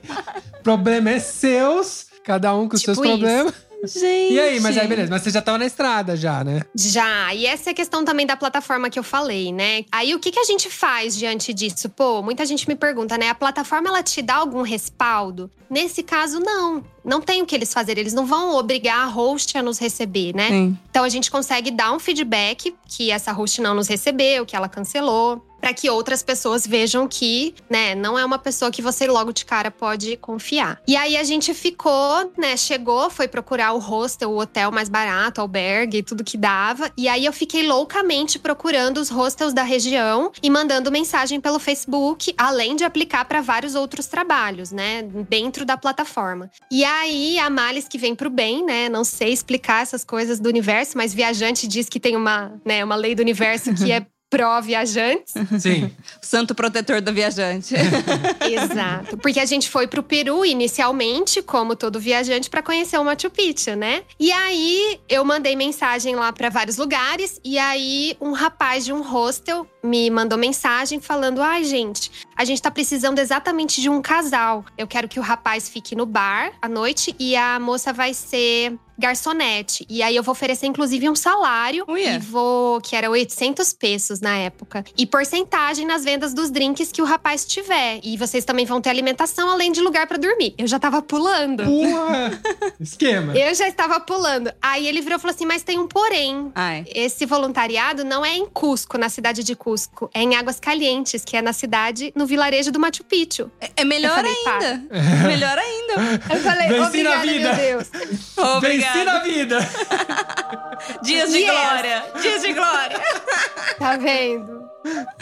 [0.62, 2.06] Problema é seus.
[2.24, 3.18] Cada um com os Tipo seus isso.
[3.18, 3.54] problemas.
[3.86, 4.32] Gente.
[4.32, 5.10] E aí, mas aí, beleza.
[5.10, 6.62] Mas você já tava na estrada já, né?
[6.74, 9.84] Já, e essa é a questão também da plataforma que eu falei, né?
[9.92, 11.90] Aí o que, que a gente faz diante disso?
[11.90, 13.28] Pô, muita gente me pergunta, né?
[13.28, 15.50] A plataforma ela te dá algum respaldo?
[15.68, 16.82] Nesse caso, não.
[17.04, 18.00] Não tem o que eles fazerem.
[18.00, 20.48] Eles não vão obrigar a host a nos receber, né?
[20.48, 20.78] Sim.
[20.88, 24.68] Então a gente consegue dar um feedback que essa host não nos recebeu, que ela
[24.68, 29.32] cancelou, para que outras pessoas vejam que, né, não é uma pessoa que você logo
[29.32, 30.78] de cara pode confiar.
[30.86, 35.40] E aí a gente ficou, né, chegou, foi procurar o hostel, o hotel mais barato,
[35.40, 36.92] albergue, tudo que dava.
[36.98, 42.34] E aí eu fiquei loucamente procurando os hostels da região e mandando mensagem pelo Facebook,
[42.36, 45.00] além de aplicar para vários outros trabalhos, né,
[45.30, 46.50] dentro da plataforma.
[46.70, 50.46] E aí a Malice que vem pro bem, né, não sei explicar essas coisas do
[50.46, 55.32] universo, mas viajante diz que tem uma, né, uma lei do universo que é pró-viajantes.
[55.60, 55.90] Sim.
[56.20, 57.74] O santo protetor do viajante.
[58.40, 59.16] Exato.
[59.18, 63.76] Porque a gente foi pro Peru inicialmente, como todo viajante, para conhecer o Machu Picchu,
[63.76, 64.02] né?
[64.18, 69.02] E aí eu mandei mensagem lá para vários lugares e aí um rapaz de um
[69.02, 74.64] hostel me mandou mensagem falando: ai, gente, a gente tá precisando exatamente de um casal.
[74.76, 78.76] Eu quero que o rapaz fique no bar à noite e a moça vai ser
[78.96, 79.84] garçonete.
[79.88, 81.84] E aí eu vou oferecer, inclusive, um salário.
[81.88, 82.14] Uia.
[82.14, 82.80] E vou.
[82.80, 84.84] Que era 800 pesos na época.
[84.96, 88.00] E porcentagem nas vendas dos drinks que o rapaz tiver.
[88.02, 90.54] E vocês também vão ter alimentação, além de lugar pra dormir.
[90.56, 91.64] Eu já tava pulando.
[91.64, 92.40] Porra!
[92.78, 93.36] Esquema.
[93.36, 94.52] Eu já estava pulando.
[94.62, 96.52] Aí ele virou e falou assim: mas tem um porém.
[96.54, 96.84] Ai.
[96.94, 99.73] Esse voluntariado não é em Cusco, na cidade de Cusco.
[100.12, 103.50] É em Águas Calientes, que é na cidade, no vilarejo do Machu Picchu.
[103.60, 104.82] É, é melhor falei, ainda.
[105.28, 105.94] Melhor ainda.
[106.30, 107.88] Eu falei, Venci na obrigada, vida." meu Deus.
[107.92, 109.04] Venci Obrigada.
[109.04, 109.58] na vida!
[111.02, 111.50] Dias de Yes.
[111.50, 112.04] glória.
[112.20, 113.00] Dias de glória.
[113.78, 114.62] Tá vendo?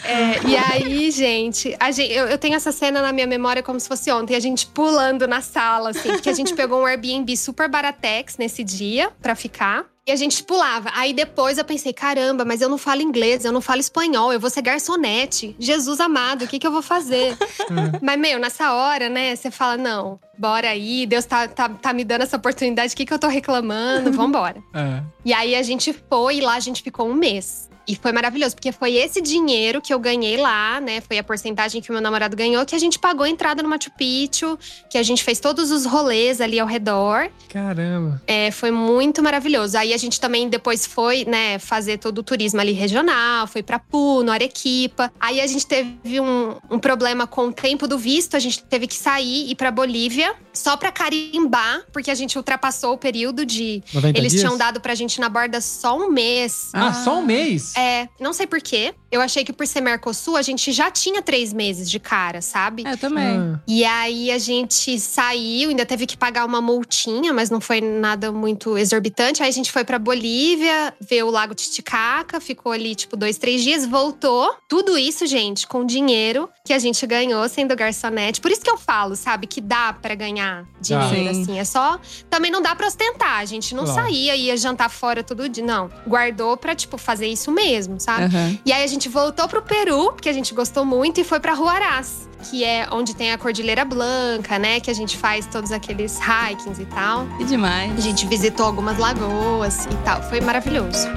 [0.03, 3.79] É, e aí, gente, a gente- eu, eu tenho essa cena na minha memória como
[3.79, 7.35] se fosse ontem, a gente pulando na sala, assim, porque a gente pegou um Airbnb
[7.37, 9.85] super baratex nesse dia pra ficar.
[10.05, 10.89] E a gente pulava.
[10.93, 14.39] Aí depois eu pensei, caramba, mas eu não falo inglês, eu não falo espanhol, eu
[14.39, 15.55] vou ser garçonete.
[15.57, 17.37] Jesus amado, o que, que eu vou fazer?
[18.01, 22.03] mas, meu, nessa hora, né, você fala, não, bora aí, Deus tá, tá, tá me
[22.03, 24.11] dando essa oportunidade, o que, que eu tô reclamando?
[24.13, 24.61] Vambora.
[24.73, 25.01] É.
[25.23, 27.69] E aí a gente foi e lá a gente ficou um mês.
[27.87, 31.01] E foi maravilhoso, porque foi esse dinheiro que eu ganhei lá, né?
[31.01, 33.69] Foi a porcentagem que o meu namorado ganhou, que a gente pagou a entrada no
[33.69, 34.57] Machu Picchu,
[34.89, 37.29] que a gente fez todos os rolês ali ao redor.
[37.49, 38.21] Caramba.
[38.25, 39.77] É, foi muito maravilhoso.
[39.77, 43.79] Aí a gente também depois foi, né, fazer todo o turismo ali regional, foi pra
[43.79, 45.11] Puno, Arequipa.
[45.19, 48.87] Aí a gente teve um, um problema com o tempo do visto, a gente teve
[48.87, 53.45] que sair e ir pra Bolívia só pra carimbar, porque a gente ultrapassou o período
[53.45, 54.43] de 90 eles dias?
[54.43, 56.69] tinham dado pra gente na borda só um mês.
[56.73, 57.72] Ah, só um mês?
[57.75, 58.93] É, não sei porquê.
[59.11, 62.83] Eu achei que por ser Mercosul, a gente já tinha três meses de cara, sabe?
[62.85, 63.37] É, Eu também.
[63.55, 67.79] Ah, E aí a gente saiu, ainda teve que pagar uma multinha, mas não foi
[67.81, 69.43] nada muito exorbitante.
[69.43, 73.61] Aí a gente foi pra Bolívia, ver o Lago Titicaca, ficou ali tipo dois, três
[73.61, 74.55] dias, voltou.
[74.67, 78.41] Tudo isso, gente, com dinheiro que a gente ganhou sendo garçonete.
[78.41, 81.41] Por isso que eu falo, sabe, que dá pra ganhar dinheiro, Sim.
[81.43, 81.59] assim.
[81.59, 81.99] É só.
[82.29, 83.39] Também não dá pra ostentar.
[83.39, 84.01] A gente não Claro.
[84.03, 85.63] saía, ia jantar fora todo dia.
[85.63, 85.89] Não.
[86.07, 87.62] Guardou pra, tipo, fazer isso mesmo,
[87.99, 88.25] sabe?
[88.25, 88.57] Aham.
[88.65, 91.53] E aí a gente voltou pro Peru, porque a gente gostou muito, e foi pra
[91.53, 94.79] Huaraz, que é onde tem a Cordilheira Blanca, né?
[94.79, 97.25] Que a gente faz todos aqueles hikings e tal.
[97.37, 97.97] Que demais.
[97.97, 100.21] A gente visitou algumas lagoas e tal.
[100.23, 101.07] Foi maravilhoso.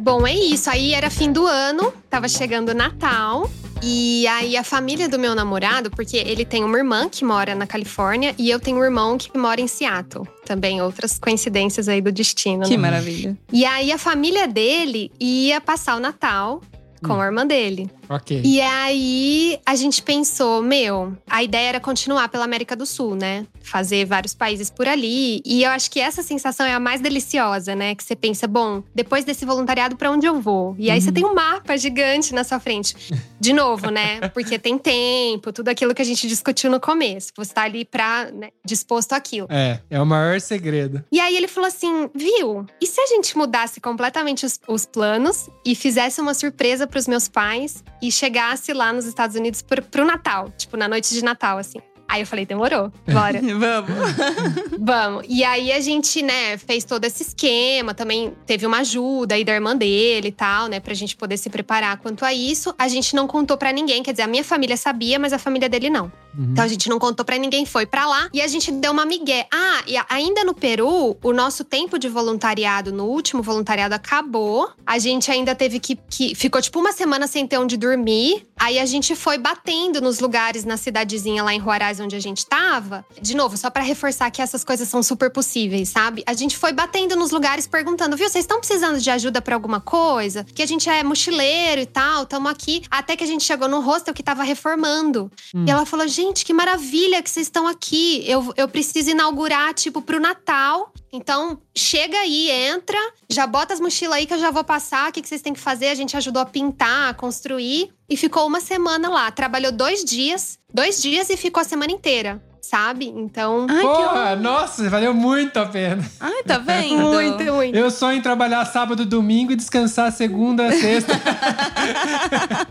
[0.00, 0.68] Bom, é isso.
[0.68, 3.48] Aí era fim do ano, tava chegando o Natal.
[3.82, 7.66] E aí a família do meu namorado, porque ele tem uma irmã que mora na
[7.66, 10.26] Califórnia e eu tenho um irmão que mora em Seattle.
[10.46, 12.62] Também outras coincidências aí do destino.
[12.62, 12.82] Que né?
[12.82, 13.36] maravilha.
[13.52, 16.62] E aí a família dele ia passar o Natal
[17.02, 17.90] com a irmã dele.
[18.14, 18.42] Ok.
[18.44, 23.46] E aí a gente pensou, meu, a ideia era continuar pela América do Sul, né?
[23.60, 25.42] Fazer vários países por ali.
[25.44, 27.94] E eu acho que essa sensação é a mais deliciosa, né?
[27.94, 30.74] Que você pensa, bom, depois desse voluntariado, pra onde eu vou?
[30.78, 32.94] E aí você tem um mapa gigante na sua frente.
[33.40, 34.20] De novo, né?
[34.34, 37.32] Porque tem tempo, tudo aquilo que a gente discutiu no começo.
[37.36, 39.46] Você tá ali pra, né, disposto àquilo.
[39.50, 41.04] É, é o maior segredo.
[41.10, 42.66] E aí ele falou assim: viu?
[42.80, 47.28] E se a gente mudasse completamente os, os planos e fizesse uma surpresa pros meus
[47.28, 51.56] pais e chegasse lá nos Estados Unidos pro, pro Natal, tipo, na noite de Natal,
[51.56, 51.78] assim.
[52.12, 53.40] Aí eu falei, demorou, bora.
[53.40, 53.90] Vamos.
[54.78, 55.24] Vamos.
[55.30, 57.94] E aí a gente, né, fez todo esse esquema.
[57.94, 61.48] Também teve uma ajuda aí da irmã dele e tal, né, pra gente poder se
[61.48, 62.74] preparar quanto a isso.
[62.78, 65.70] A gente não contou pra ninguém, quer dizer, a minha família sabia, mas a família
[65.70, 66.12] dele não.
[66.36, 66.52] Uhum.
[66.52, 69.04] Então a gente não contou pra ninguém, foi pra lá e a gente deu uma
[69.04, 69.46] migué.
[69.52, 74.70] Ah, e ainda no Peru, o nosso tempo de voluntariado, no último voluntariado, acabou.
[74.86, 76.34] A gente ainda teve que, que.
[76.34, 78.46] Ficou tipo uma semana sem ter onde dormir.
[78.58, 82.46] Aí a gente foi batendo nos lugares na cidadezinha lá em Huaraz, onde a gente
[82.46, 83.04] tava.
[83.20, 86.22] De novo, só pra reforçar que essas coisas são super possíveis, sabe?
[86.26, 89.80] A gente foi batendo nos lugares perguntando, viu, vocês estão precisando de ajuda pra alguma
[89.80, 90.44] coisa?
[90.44, 92.82] Que a gente é mochileiro e tal, tamo aqui.
[92.90, 95.30] Até que a gente chegou no hostel que tava reformando.
[95.66, 98.22] E ela falou: gente, que maravilha que vocês estão aqui.
[98.28, 100.92] Eu, eu preciso inaugurar, tipo, pro Natal.
[101.12, 102.98] Então, chega aí, entra,
[103.28, 105.10] já bota as mochilas aí que eu já vou passar.
[105.10, 105.88] O que, que vocês têm que fazer?
[105.88, 107.90] A gente ajudou a pintar, a construir.
[108.08, 109.30] E ficou uma semana lá.
[109.30, 113.06] Trabalhou dois dias, dois dias e ficou a semana inteira, sabe?
[113.06, 113.66] Então.
[113.68, 116.02] Ai, Porra, nossa, valeu muito a pena.
[116.20, 116.96] Ai, tá vendo?
[116.98, 117.76] Muito, muito.
[117.76, 121.12] Eu sonho em trabalhar sábado, domingo e descansar segunda, sexta.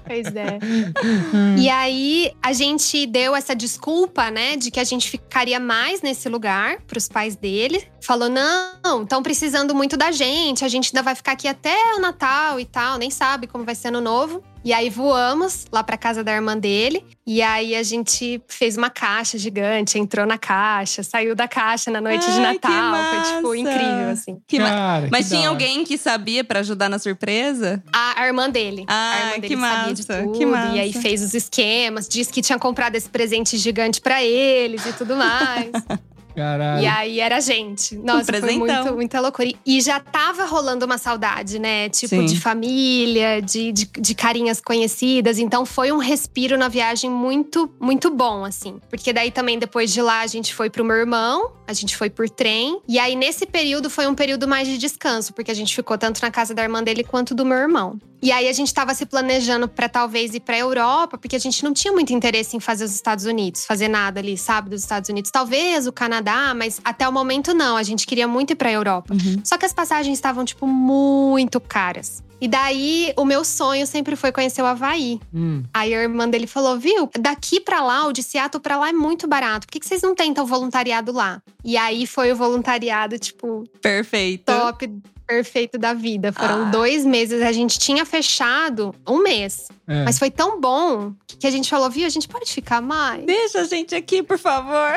[0.06, 0.60] Pois é.
[1.58, 6.28] e aí, a gente deu essa desculpa, né, de que a gente ficaria mais nesse
[6.28, 7.88] lugar pros pais dele.
[8.02, 12.00] Falou: não, estão precisando muito da gente, a gente ainda vai ficar aqui até o
[12.00, 14.44] Natal e tal, nem sabe como vai ser ano novo.
[14.64, 17.04] E aí voamos lá pra casa da irmã dele.
[17.26, 22.00] E aí a gente fez uma caixa gigante, entrou na caixa, saiu da caixa na
[22.00, 22.96] noite de Ai, que Natal.
[23.24, 24.40] Foi, tipo, incrível, assim.
[24.48, 27.82] Que ma- Cara, Mas que tinha alguém que sabia pra ajudar na surpresa?
[27.92, 28.86] A, a irmã dele.
[28.88, 30.38] Ah, a irmã que dele sabia de massa, tudo.
[30.38, 30.76] que massa.
[30.76, 34.94] E aí fez os esquemas, disse que tinha comprado esse presente gigante pra eles e
[34.94, 35.72] tudo mais.
[36.42, 36.84] Caralho.
[36.84, 37.96] E aí era a gente.
[37.98, 38.58] Nossa, foi presentão.
[38.58, 39.52] muito, muita loucura.
[39.66, 41.90] E- já tava rolando uma saudade, né?
[41.90, 42.26] Tipo, Sim.
[42.26, 45.40] de família, de, de, de carinhas conhecidas.
[45.40, 48.80] Então foi um respiro na viagem muito, muito bom, assim.
[48.90, 52.10] Porque daí também, depois de lá, a gente foi pro meu irmão, a gente foi
[52.10, 52.80] por trem.
[52.88, 56.22] E aí, nesse período, foi um período mais de descanso, porque a gente ficou tanto
[56.22, 58.00] na casa da irmã dele quanto do meu irmão.
[58.24, 61.64] E aí a gente tava se planejando pra talvez ir pra Europa, porque a gente
[61.64, 65.10] não tinha muito interesse em fazer os Estados Unidos, fazer nada ali, sabe, dos Estados
[65.10, 65.32] Unidos.
[65.32, 67.78] Talvez o Canadá, mas até o momento não.
[67.78, 69.14] A gente queria muito ir pra Europa.
[69.44, 72.24] Só que as passagens estavam, tipo, muito caras.
[72.42, 75.20] E daí, o meu sonho sempre foi conhecer o Havaí.
[75.32, 75.62] Hum.
[75.72, 78.94] Aí a irmã dele falou: viu, daqui pra lá, o de Seattle pra lá é
[78.94, 79.68] muito barato.
[79.68, 81.40] Por que, que vocês não tentam voluntariado lá?
[81.64, 84.46] E aí foi o voluntariado, tipo, Perfeito.
[84.46, 84.92] top,
[85.32, 86.32] perfeito da vida.
[86.34, 86.70] Foram Ah.
[86.70, 87.42] dois meses.
[87.42, 89.68] A gente tinha fechado um mês.
[89.88, 90.04] É.
[90.04, 93.26] Mas foi tão bom que a gente falou: viu, a gente pode ficar mais?
[93.26, 94.94] Deixa a gente aqui, por favor.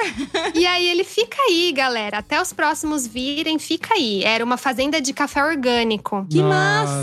[0.54, 2.18] e aí ele fica aí, galera.
[2.18, 4.22] Até os próximos virem, fica aí.
[4.24, 6.26] Era uma fazenda de café orgânico.
[6.30, 6.54] Que Nossa.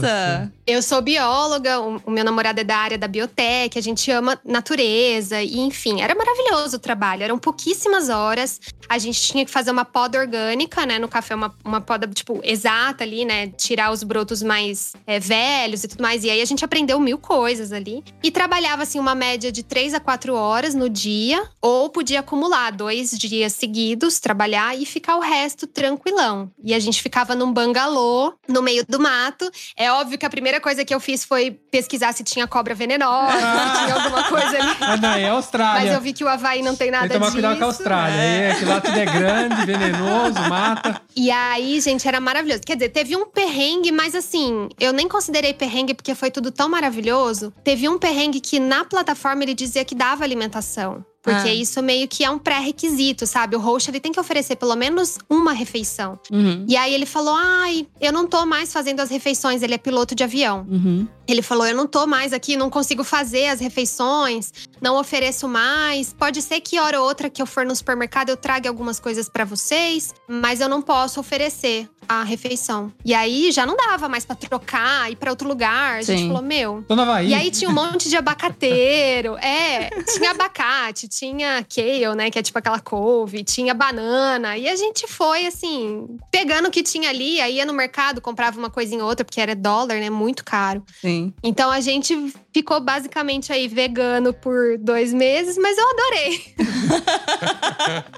[0.02, 0.54] massa!
[0.72, 5.44] Eu sou bióloga, o meu namorado é da área da biotech, a gente ama natureza,
[5.44, 7.24] e enfim, era maravilhoso o trabalho.
[7.24, 8.58] Eram pouquíssimas horas.
[8.88, 10.98] A gente tinha que fazer uma poda orgânica, né?
[10.98, 13.48] No café, uma, uma poda, tipo, exata ali, né?
[13.48, 16.24] Tirar os brotos mais é, velhos e tudo mais.
[16.24, 18.02] E aí a gente aprendeu mil coisas ali.
[18.24, 22.72] E trabalhava, assim, uma média de três a quatro horas no dia, ou podia acumular
[22.72, 26.50] dois dias seguidos, trabalhar e ficar o resto tranquilão.
[26.64, 29.52] E a gente ficava num bangalô, no meio do mato.
[29.76, 33.34] É óbvio que a primeira coisa que eu fiz foi pesquisar se tinha cobra venenosa,
[33.34, 34.78] se tinha alguma coisa ali.
[34.80, 35.82] Ah, não, é Austrália.
[35.86, 37.36] Mas eu vi que o Havaí não tem nada Tem que tomar disso.
[37.36, 38.16] cuidado com a Austrália.
[38.22, 38.56] É.
[38.56, 41.02] que lá tudo é grande, venenoso, mata.
[41.16, 42.62] E aí, gente, era maravilhoso.
[42.66, 46.70] Quer dizer, teve um perrengue, mas assim, eu nem considerei perrengue porque foi tudo tão
[46.70, 47.52] maravilhoso.
[47.64, 51.04] Teve um perrengue que na plataforma ele dizia que dava alimentação.
[51.22, 51.54] Porque Ah.
[51.54, 53.56] isso meio que é um pré-requisito, sabe?
[53.56, 56.20] O host ele tem que oferecer pelo menos uma refeição.
[56.32, 56.66] Uhum.
[56.68, 59.62] E aí ele falou: ai, eu não tô mais fazendo as refeições.
[59.62, 60.66] Ele é piloto de avião.
[60.70, 61.08] Uhum.
[61.28, 66.12] Ele falou: Eu não tô mais aqui, não consigo fazer as refeições, não ofereço mais.
[66.14, 69.30] Pode ser que hora ou outra que eu for no supermercado eu traga algumas coisas
[69.30, 72.92] pra vocês, mas eu não posso oferecer a refeição.
[73.06, 76.00] E aí já não dava mais pra trocar, ir pra outro lugar.
[76.00, 76.28] A gente Sim.
[76.28, 76.84] falou: Meu.
[76.88, 77.30] Tô no Havaí.
[77.30, 79.38] E aí tinha um monte de abacateiro.
[79.38, 82.32] É, tinha abacate, tinha kale, né?
[82.32, 84.58] Que é tipo aquela couve, tinha banana.
[84.58, 87.42] E a gente foi, assim, pegando o que tinha ali.
[87.42, 90.10] Aí ia no mercado, comprava uma coisinha ou outra, porque era dólar, né?
[90.10, 90.84] Muito caro.
[91.02, 91.34] Sim.
[91.44, 92.16] Então a gente
[92.54, 96.42] ficou basicamente aí vegano por dois meses, mas eu adorei.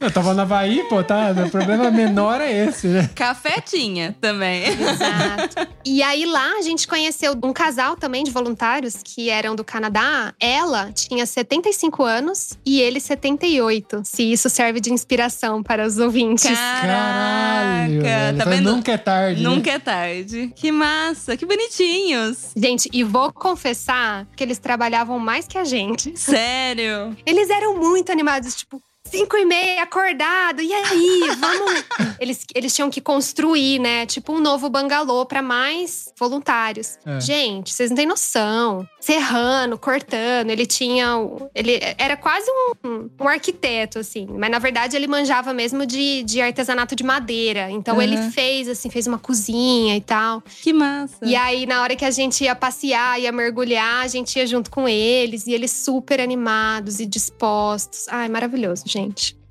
[0.00, 1.34] Eu tava no Havaí, pô, tá?
[1.46, 3.10] O problema menor é esse, né?
[3.14, 4.64] Café tinha também.
[4.64, 5.68] Exato.
[5.84, 10.34] E aí lá a gente conheceu um casal também de voluntários que eram do Canadá.
[10.38, 14.02] Ela tinha 75 anos e ele 78.
[14.04, 16.50] Se isso serve de inspiração para os ouvintes.
[16.50, 18.02] Caralho.
[18.02, 18.38] velho.
[18.38, 18.72] tá vendo?
[18.74, 19.42] Nunca é tarde.
[19.42, 19.48] né?
[19.48, 20.52] Nunca é tarde.
[20.54, 22.50] Que massa, que bonitinhos.
[22.56, 26.18] Gente, e vou confessar que eles trabalhavam mais que a gente.
[26.18, 27.14] Sério.
[27.26, 31.84] Eles eram muito animados, tipo, cinco e meia, acordado, e aí, vamos.
[32.18, 34.06] eles, eles tinham que construir, né?
[34.06, 36.98] Tipo, um novo bangalô para mais voluntários.
[37.06, 37.20] É.
[37.20, 38.88] Gente, vocês não têm noção.
[39.00, 41.14] Serrando, cortando, ele tinha.
[41.54, 42.50] Ele era quase
[42.84, 44.26] um, um arquiteto, assim.
[44.30, 47.70] Mas na verdade ele manjava mesmo de, de artesanato de madeira.
[47.70, 48.02] Então Uhum.
[48.02, 50.40] ele fez, assim, fez uma cozinha e tal.
[50.42, 51.18] Que massa.
[51.22, 54.70] E aí, na hora que a gente ia passear, ia mergulhar, a gente ia junto
[54.70, 55.46] com eles.
[55.46, 58.06] E eles super animados e dispostos.
[58.08, 59.03] Ai, maravilhoso, gente.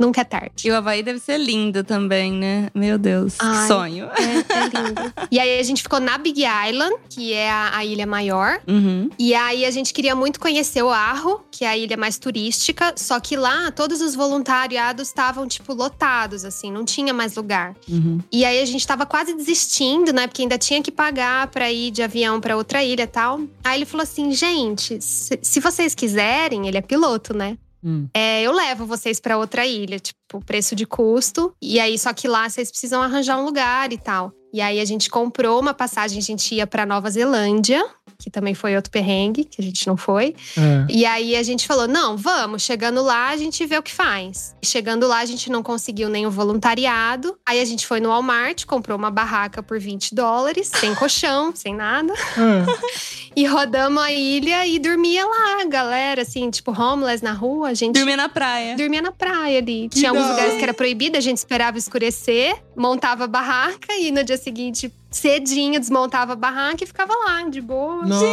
[0.03, 0.67] Nunca é tarde.
[0.67, 2.69] E o Havaí deve ser lindo também, né?
[2.73, 3.35] Meu Deus.
[3.35, 3.67] Que Ai.
[3.67, 4.05] sonho.
[4.07, 5.13] É, é lindo.
[5.31, 8.59] e aí, a gente ficou na Big Island, que é a, a ilha maior.
[8.67, 9.09] Uhum.
[9.17, 12.93] E aí, a gente queria muito conhecer o Arro, que é a ilha mais turística.
[12.97, 16.71] Só que lá, todos os voluntariados estavam, tipo, lotados, assim.
[16.71, 17.73] Não tinha mais lugar.
[17.87, 18.19] Uhum.
[18.31, 20.27] E aí a gente tava quase desistindo, né?
[20.27, 23.39] Porque ainda tinha que pagar pra ir de avião pra outra ilha e tal.
[23.63, 27.57] Aí ele falou assim: gente, se, se vocês quiserem, ele é piloto, né?
[27.83, 28.07] Hum.
[28.13, 31.53] É, eu levo vocês pra outra ilha, tipo, preço de custo.
[31.61, 34.31] E aí, só que lá vocês precisam arranjar um lugar e tal.
[34.53, 37.83] E aí a gente comprou uma passagem, a gente ia pra Nova Zelândia,
[38.23, 40.33] que também foi outro perrengue, que a gente não foi.
[40.57, 40.85] É.
[40.89, 42.61] E aí a gente falou: não, vamos.
[42.61, 44.55] Chegando lá, a gente vê o que faz.
[44.63, 47.37] Chegando lá, a gente não conseguiu nenhum voluntariado.
[47.45, 51.75] Aí a gente foi no Walmart, comprou uma barraca por 20 dólares, sem colchão, sem
[51.75, 52.13] nada.
[52.13, 53.13] É.
[53.35, 57.69] E rodamos a ilha e dormia lá, galera, assim, tipo, homeless na rua.
[57.69, 58.75] A gente Dormir na praia.
[58.75, 59.89] dormia na praia ali.
[59.89, 64.23] Tinha alguns lugares que era proibido, a gente esperava escurecer, montava a barraca e no
[64.23, 68.05] dia seguinte, cedinho, desmontava a barraca e ficava lá, de boa.
[68.05, 68.25] Nossa.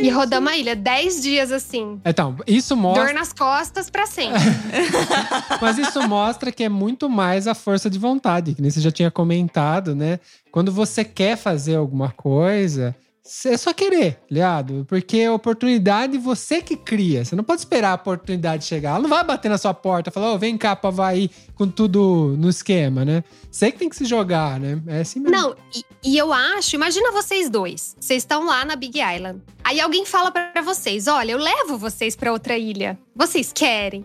[0.00, 0.76] E rodamos a ilha.
[0.76, 2.00] Dez dias assim.
[2.04, 3.06] Então, isso mostra.
[3.06, 4.40] Dor nas costas pra sempre.
[5.60, 8.90] Mas isso mostra que é muito mais a força de vontade, que nem você já
[8.90, 10.20] tinha comentado, né?
[10.50, 12.94] Quando você quer fazer alguma coisa,
[13.46, 14.86] é só querer, ligado?
[14.88, 17.24] Porque a oportunidade você que cria.
[17.24, 18.90] Você não pode esperar a oportunidade chegar.
[18.90, 21.68] Ela não vai bater na sua porta e falar, ô, vem cá pra Havaí com
[21.68, 23.22] tudo no esquema, né?
[23.50, 24.80] Você que tem que se jogar, né?
[24.86, 25.36] É assim mesmo.
[25.36, 27.94] Não, e, e eu acho, imagina vocês dois.
[28.00, 29.40] Vocês estão lá na Big Island.
[29.68, 32.98] Aí alguém fala pra vocês: olha, eu levo vocês pra outra ilha.
[33.14, 34.02] Vocês querem?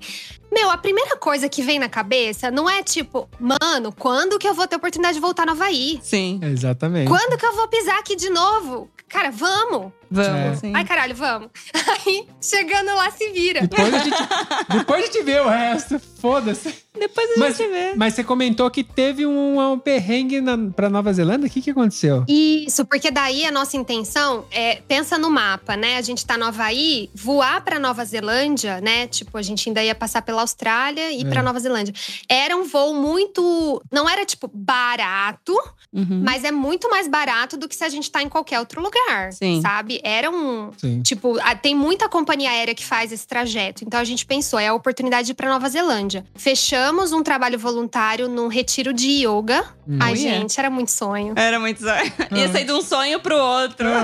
[0.51, 4.53] Meu, a primeira coisa que vem na cabeça não é tipo, mano, quando que eu
[4.53, 6.01] vou ter oportunidade de voltar no Havaí?
[6.03, 6.41] Sim.
[6.43, 7.07] Exatamente.
[7.07, 8.89] Quando que eu vou pisar aqui de novo?
[9.07, 9.93] Cara, vamos!
[10.13, 10.55] Vamos, É.
[10.55, 10.71] sim.
[10.75, 11.49] Ai, caralho, vamos.
[12.05, 13.61] Aí, chegando lá, se vira.
[13.61, 14.17] Depois a gente,
[14.69, 15.99] depois a gente vê o resto.
[16.19, 16.73] Foda-se.
[16.97, 17.93] Depois a Mas, gente vê.
[17.95, 21.47] mas você comentou que teve um, um perrengue na, pra Nova Zelândia.
[21.47, 22.23] O que, que aconteceu?
[22.29, 25.97] Isso, porque daí a nossa intenção é, pensa no mapa, né?
[25.97, 29.07] A gente tá no Havaí, voar pra Nova Zelândia, né?
[29.07, 31.29] Tipo, a gente ainda ia passar pela Austrália e ir É.
[31.29, 31.93] pra Nova Zelândia.
[32.29, 33.81] Era um voo muito.
[33.91, 35.53] Não era, tipo, barato,
[35.91, 36.21] Uhum.
[36.23, 39.33] mas é muito mais barato do que se a gente tá em qualquer outro lugar.
[39.33, 39.61] Sim.
[39.61, 39.99] Sabe?
[40.03, 40.71] Era um.
[40.77, 41.01] Sim.
[41.01, 43.83] Tipo, tem muita companhia aérea que faz esse trajeto.
[43.85, 46.25] Então a gente pensou, é a oportunidade de ir pra Nova Zelândia.
[46.35, 49.63] Fechamos um trabalho voluntário num retiro de yoga.
[49.87, 49.97] Hum.
[50.01, 51.33] Ai, gente, era muito sonho.
[51.35, 52.11] Era muito sonho.
[52.31, 53.87] Ia sair de um sonho pro outro.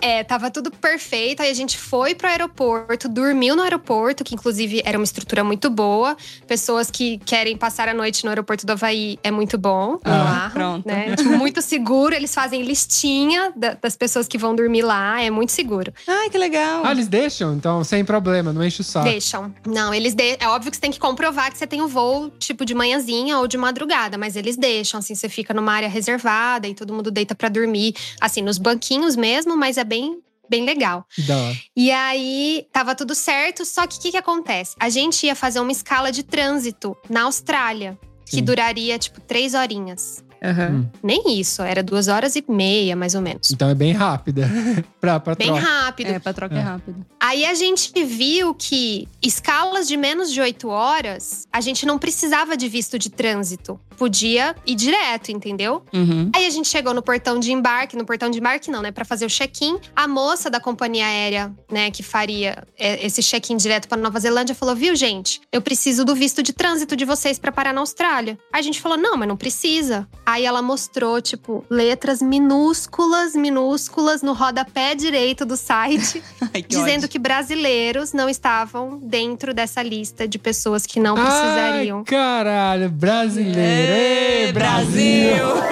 [0.00, 1.42] É, tava tudo perfeito.
[1.42, 5.70] Aí a gente foi pro aeroporto, dormiu no aeroporto, que inclusive era uma estrutura muito
[5.70, 6.16] boa.
[6.46, 9.98] Pessoas que querem passar a noite no aeroporto do Havaí é muito bom.
[10.04, 10.86] Ah, lá, pronto.
[10.88, 11.14] Né?
[11.16, 12.14] Tipo, muito seguro.
[12.14, 15.11] Eles fazem listinha da- das pessoas que vão dormir lá.
[15.20, 15.92] É muito seguro.
[16.06, 16.82] Ai, que legal.
[16.84, 17.54] Ah, eles deixam?
[17.54, 19.08] Então, sem problema, não enche o saco.
[19.08, 19.52] Deixam.
[19.66, 20.36] Não, eles de...
[20.38, 23.38] É óbvio que você tem que comprovar que você tem o voo, tipo, de manhãzinha
[23.38, 27.10] ou de madrugada, mas eles deixam, assim, você fica numa área reservada e todo mundo
[27.10, 31.06] deita pra dormir, assim, nos banquinhos mesmo, mas é bem, bem legal.
[31.14, 31.56] Que da hora.
[31.76, 34.74] E aí, tava tudo certo, só que o que, que acontece?
[34.78, 38.44] A gente ia fazer uma escala de trânsito na Austrália, que Sim.
[38.44, 40.22] duraria, tipo, três horinhas.
[40.42, 40.90] Aham.
[41.02, 43.50] Nem isso, era duas horas e meia, mais ou menos.
[43.50, 44.48] Então é bem rápida.
[45.00, 45.62] pra, pra Bem troca.
[45.62, 46.08] rápido.
[46.08, 46.60] É, pra troca É.
[46.60, 47.06] rápido.
[47.20, 52.56] Aí a gente viu que escalas de menos de oito horas, a gente não precisava
[52.56, 53.78] de visto de trânsito.
[54.02, 55.84] Podia ir direto, entendeu?
[55.92, 56.28] Uhum.
[56.34, 58.90] Aí a gente chegou no portão de embarque, no portão de embarque não, né?
[58.90, 59.78] Pra fazer o check-in.
[59.94, 64.56] A moça da companhia aérea, né, que faria é, esse check-in direto pra Nova Zelândia,
[64.56, 68.36] falou: viu, gente, eu preciso do visto de trânsito de vocês pra parar na Austrália.
[68.52, 70.08] Aí a gente falou: não, mas não precisa.
[70.26, 76.20] Aí ela mostrou, tipo, letras minúsculas, minúsculas no rodapé direito do site
[76.52, 77.08] Ai, que dizendo ódio.
[77.08, 81.98] que brasileiros não estavam dentro dessa lista de pessoas que não precisariam.
[81.98, 83.91] Ai, caralho, brasileiro.
[83.92, 85.62] Ei, Ê, Brasil!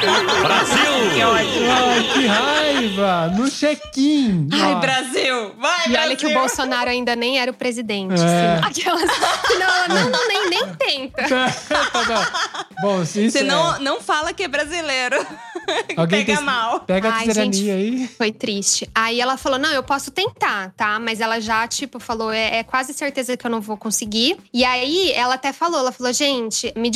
[0.00, 1.20] Que.
[1.22, 3.32] Ai, que raiva!
[3.36, 4.48] No check-in!
[4.52, 5.52] Ai, Brasil!
[5.58, 6.00] Vai, E Brasil!
[6.00, 8.14] olha que o Bolsonaro ainda nem era o presidente.
[8.14, 8.16] É.
[8.16, 9.10] senão- Aquelas,
[9.46, 11.22] senão não, não, nem, nem tenta.
[12.80, 13.04] bom.
[13.04, 15.16] Se isso Você é- não, não fala que é brasileiro.
[15.96, 16.80] Alguém Pega tem- mal.
[16.80, 18.08] Pega a Ai, cidadania aí.
[18.18, 18.88] Foi triste.
[18.94, 20.98] Aí ela falou: não, eu posso tentar, tá?
[20.98, 24.36] Mas ela já, tipo, falou: é, é quase certeza que eu não vou conseguir.
[24.52, 26.90] E aí ela até falou: ela falou, gente, me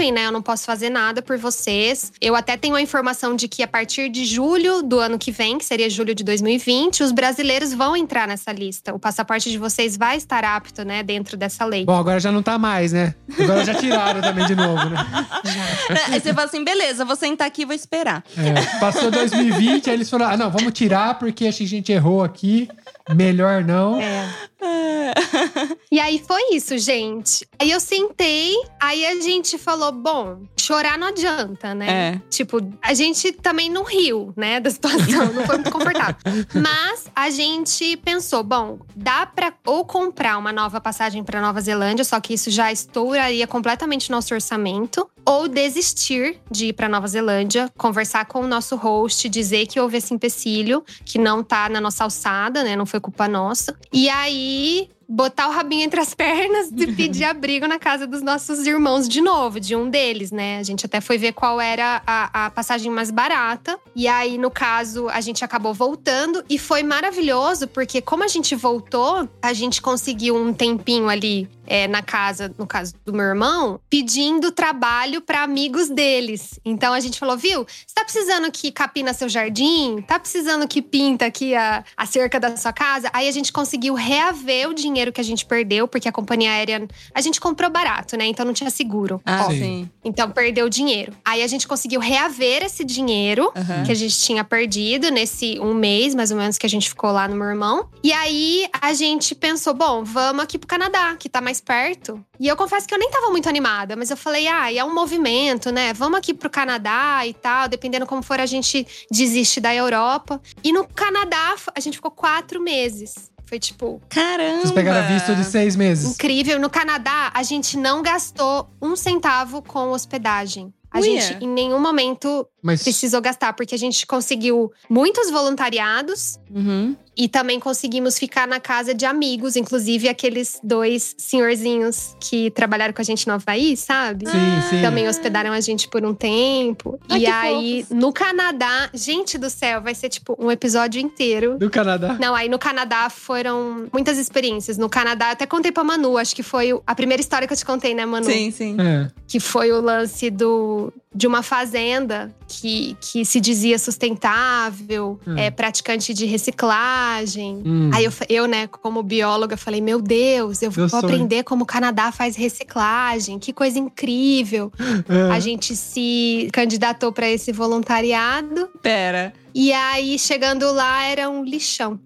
[0.00, 0.26] desculpem, né?
[0.26, 2.12] Eu não posso fazer nada por vocês.
[2.20, 5.58] Eu até tenho a informação de que a partir de julho do ano que vem,
[5.58, 8.94] que seria julho de 2020, os brasileiros vão entrar nessa lista.
[8.94, 11.84] O passaporte de vocês vai estar apto, né, dentro dessa lei.
[11.84, 13.14] Bom, agora já não tá mais, né?
[13.38, 14.96] Agora já tiraram também de novo, né?
[16.08, 18.24] Aí você fala assim, beleza, vou sentar aqui e vou esperar.
[18.36, 22.68] É, passou 2020, aí eles falaram: ah, não, vamos tirar porque a gente errou aqui.
[23.14, 24.00] Melhor não.
[24.00, 24.28] É.
[25.92, 27.44] E aí foi isso, gente.
[27.58, 31.90] Aí eu sentei, aí a gente falou: bom, chorar não adianta, né?
[31.90, 32.20] É.
[32.30, 36.14] Tipo, a gente também não riu, né, da situação, não foi muito confortável.
[36.54, 42.04] Mas a gente pensou: bom, dá pra ou comprar uma nova passagem pra Nova Zelândia,
[42.04, 47.68] só que isso já estouraria completamente nosso orçamento, ou desistir de ir pra Nova Zelândia,
[47.76, 52.04] conversar com o nosso host, dizer que houve esse empecilho, que não tá na nossa
[52.04, 53.76] alçada, né, não foi culpa nossa.
[53.92, 58.66] E aí botar o rabinho entre as pernas e pedir abrigo na casa dos nossos
[58.66, 60.58] irmãos de novo, de um deles, né?
[60.58, 63.78] A gente até foi ver qual era a, a passagem mais barata.
[63.94, 68.54] E aí, no caso, a gente acabou voltando e foi maravilhoso, porque como a gente
[68.54, 73.80] voltou, a gente conseguiu um tempinho ali é, na casa, no caso do meu irmão,
[73.88, 76.58] pedindo trabalho para amigos deles.
[76.64, 77.64] Então a gente falou, viu?
[77.64, 80.02] Você tá precisando que capina seu jardim?
[80.02, 83.08] Tá precisando que pinta aqui a, a cerca da sua casa?
[83.12, 86.88] Aí a gente conseguiu reaver o dinheiro que a gente perdeu, porque a companhia aérea
[87.14, 88.26] a gente comprou barato, né?
[88.26, 89.22] Então não tinha seguro.
[89.24, 89.60] Ah, Sim.
[89.60, 89.90] sim.
[90.04, 91.12] Então perdeu o dinheiro.
[91.24, 93.84] Aí a gente conseguiu reaver esse dinheiro Aham.
[93.84, 97.12] que a gente tinha perdido nesse um mês, mais ou menos, que a gente ficou
[97.12, 97.88] lá no meu irmão.
[98.02, 102.24] E aí a gente pensou, bom, vamos aqui pro Canadá, que tá mais perto.
[102.38, 104.84] E eu confesso que eu nem tava muito animada, mas eu falei, ah, e é
[104.84, 105.92] um movimento, né?
[105.92, 110.40] Vamos aqui pro Canadá e tal, dependendo como for, a gente desiste da Europa.
[110.64, 113.30] E no Canadá, a gente ficou quatro meses.
[113.44, 114.60] Foi tipo, Caramba!
[114.60, 116.12] Vocês pegaram visto de seis meses.
[116.14, 116.58] incrível.
[116.60, 120.72] No Canadá, a gente não gastou um centavo com hospedagem.
[120.92, 121.20] A Uia.
[121.20, 126.96] gente, em nenhum momento, Mas precisou gastar, porque a gente conseguiu muitos voluntariados Uhum.
[127.20, 133.02] E também conseguimos ficar na casa de amigos, inclusive aqueles dois senhorzinhos que trabalharam com
[133.02, 134.24] a gente no Havaí, sabe?
[134.26, 134.80] sim, sim.
[134.80, 136.98] Também hospedaram a gente por um tempo.
[137.10, 137.98] Ai, e aí, fofos.
[137.98, 141.58] no Canadá, gente do céu, vai ser tipo um episódio inteiro.
[141.58, 142.16] Do Canadá.
[142.18, 144.78] Não, aí no Canadá foram muitas experiências.
[144.78, 147.58] No Canadá, eu até contei pra Manu, acho que foi a primeira história que eu
[147.58, 148.24] te contei, né, Manu?
[148.24, 148.76] Sim, sim.
[148.80, 149.10] É.
[149.28, 155.36] que foi o lance do, de uma fazenda que, que se dizia sustentável, Hum.
[155.36, 157.62] é, praticante de reciclagem.
[157.66, 157.90] Hum.
[157.92, 161.04] Aí eu, eu, né, como bióloga, falei: Meu Deus, eu vou sonho.
[161.04, 164.72] aprender como o Canadá faz reciclagem, que coisa incrível.
[165.08, 165.32] É.
[165.32, 168.68] A gente se candidatou para esse voluntariado.
[168.80, 169.32] Pera.
[169.54, 171.98] E aí, chegando lá, era um lixão.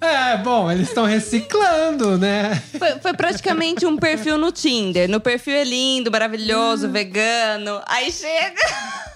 [0.00, 2.62] É, bom, eles estão reciclando, né?
[2.78, 5.08] Foi, foi praticamente um perfil no Tinder.
[5.08, 7.80] No perfil é lindo, maravilhoso, vegano.
[7.86, 8.60] Aí chega.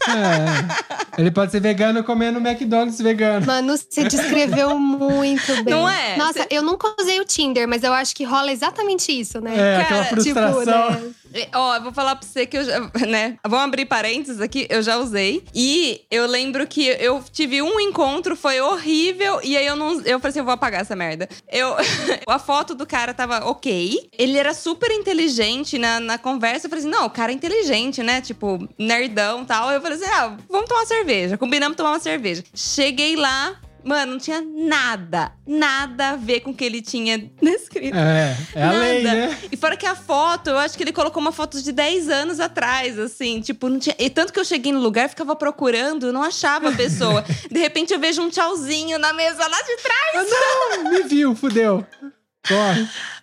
[0.09, 1.21] É.
[1.21, 3.47] Ele pode ser vegano comendo McDonald's vegano.
[3.47, 5.75] Mano, você descreveu muito bem.
[5.75, 6.17] Não é?
[6.17, 9.57] Nossa, eu nunca usei o Tinder, mas eu acho que rola exatamente isso, né?
[9.57, 10.63] É, aquela Cara, frustração.
[10.63, 11.13] Tipo, né?
[11.55, 13.39] Ó, eu vou falar pra você que eu já, né?
[13.45, 15.45] Vamos abrir parênteses aqui, eu já usei.
[15.55, 19.41] E eu lembro que eu tive um encontro, foi horrível.
[19.43, 20.01] E aí eu não.
[20.01, 21.29] Eu falei assim: eu vou apagar essa merda.
[21.51, 21.75] Eu,
[22.27, 24.09] a foto do cara tava ok.
[24.19, 26.67] Ele era super inteligente na, na conversa.
[26.67, 28.21] Eu falei assim: não, o cara é inteligente, né?
[28.21, 29.71] Tipo, nerdão e tal.
[29.71, 31.39] Eu falei assim: ah, vamos tomar uma cerveja.
[31.39, 32.43] Combinamos tomar uma cerveja.
[32.55, 33.61] Cheguei lá.
[33.87, 37.97] Mano, não tinha nada, nada a ver com o que ele tinha descrito.
[37.97, 38.79] É, é a Nada.
[38.81, 39.39] lei, né?
[39.53, 42.41] E fora que a foto, eu acho que ele colocou uma foto de 10 anos
[42.41, 43.41] atrás, assim.
[43.41, 43.95] Tipo, não tinha.
[43.97, 47.25] E tanto que eu cheguei no lugar, ficava procurando, não achava a pessoa.
[47.49, 50.33] de repente eu vejo um tchauzinho na mesa lá de trás.
[50.33, 51.87] Ah, não, me viu, fudeu.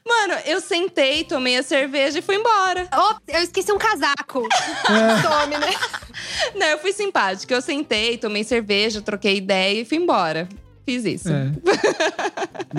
[0.05, 2.89] Mano, eu sentei, tomei a cerveja e fui embora.
[2.93, 4.47] Oh, eu esqueci um casaco.
[4.51, 5.21] É.
[5.21, 5.73] Some, né?
[6.55, 7.53] Não, eu fui simpática.
[7.53, 10.47] Eu sentei, tomei cerveja, troquei ideia e fui embora.
[10.85, 11.29] Fiz isso.
[11.29, 11.51] É.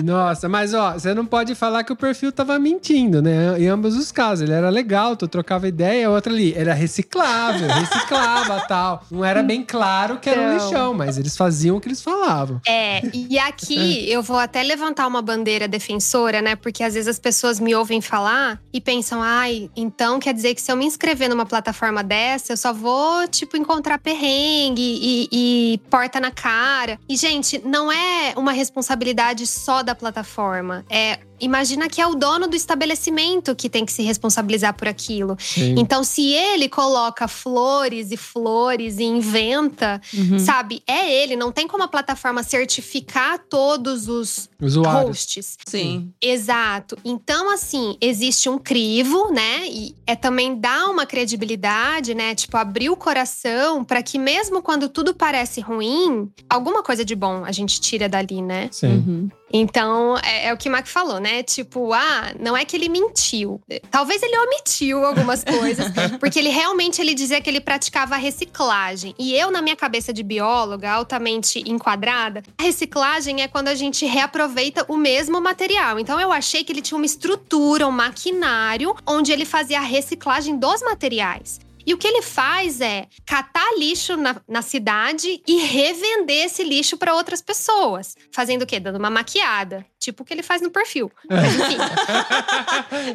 [0.03, 3.57] Nossa, mas ó, você não pode falar que o perfil tava mentindo, né?
[3.59, 4.43] Em ambos os casos.
[4.43, 9.03] Ele era legal, tu trocava ideia, a outra ali era reciclável, reciclava tal.
[9.09, 10.65] Não era bem claro que era um Então.
[10.67, 12.59] lixão, mas eles faziam o que eles falavam.
[12.67, 16.55] É, e aqui eu vou até levantar uma bandeira defensora, né?
[16.55, 20.61] Porque às vezes as pessoas me ouvem falar e pensam, ai, então quer dizer que
[20.61, 25.77] se eu me inscrever numa plataforma dessa, eu só vou, tipo, encontrar perrengue e, e
[25.89, 26.99] porta na cara.
[27.07, 27.94] E, gente, não é
[28.35, 30.85] uma responsabilidade só da plataforma.
[30.89, 31.19] É.
[31.37, 35.35] Imagina que é o dono do estabelecimento que tem que se responsabilizar por aquilo.
[35.37, 35.75] Sim.
[35.77, 40.39] Então, se ele coloca flores e flores e inventa, Uhum.
[40.39, 45.07] Sabe, é ele, não tem como a plataforma certificar todos os Usuários.
[45.09, 45.57] hosts.
[45.67, 46.13] Sim.
[46.21, 46.97] Exato.
[47.03, 49.67] Então, assim, existe um crivo, né?
[49.67, 52.33] E é também dar uma credibilidade, né?
[52.33, 57.43] Tipo, abrir o coração para que mesmo quando tudo parece ruim, alguma coisa de bom
[57.45, 58.69] a gente tira dali, né?
[58.71, 58.87] Sim.
[58.87, 59.29] Uhum.
[59.53, 61.43] Então, é, é o que o Mac falou, né?
[61.43, 63.61] Tipo, ah, não é que ele mentiu.
[63.89, 65.85] Talvez ele omitiu algumas coisas,
[66.19, 69.15] porque ele realmente ele dizia que ele praticava a reciclagem.
[69.17, 74.05] E eu, na minha cabeça de bióloga, altamente enquadrada, a reciclagem é quando a gente
[74.05, 75.99] reaproveita o mesmo material.
[75.99, 80.57] Então, eu achei que ele tinha uma estrutura, um maquinário, onde ele fazia a reciclagem
[80.57, 81.59] dos materiais.
[81.85, 86.97] E o que ele faz é catar lixo na, na cidade e revender esse lixo
[86.97, 88.15] para outras pessoas.
[88.33, 88.79] Fazendo o quê?
[88.79, 89.85] Dando uma maquiada.
[89.99, 91.11] Tipo o que ele faz no perfil.
[91.29, 91.77] Mas, enfim,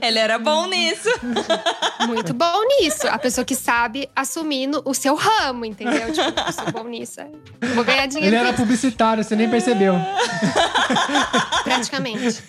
[0.03, 1.09] Ele era bom nisso.
[2.09, 3.07] muito bom nisso.
[3.09, 6.12] A pessoa que sabe assumir no- o seu ramo, entendeu?
[6.12, 7.21] Tipo, eu sou bom nisso.
[7.21, 7.29] é,
[7.61, 8.57] eu Vou ganhar dinheiro Ele era isso.
[8.59, 9.95] publicitário, você nem percebeu.
[11.64, 12.43] praticamente.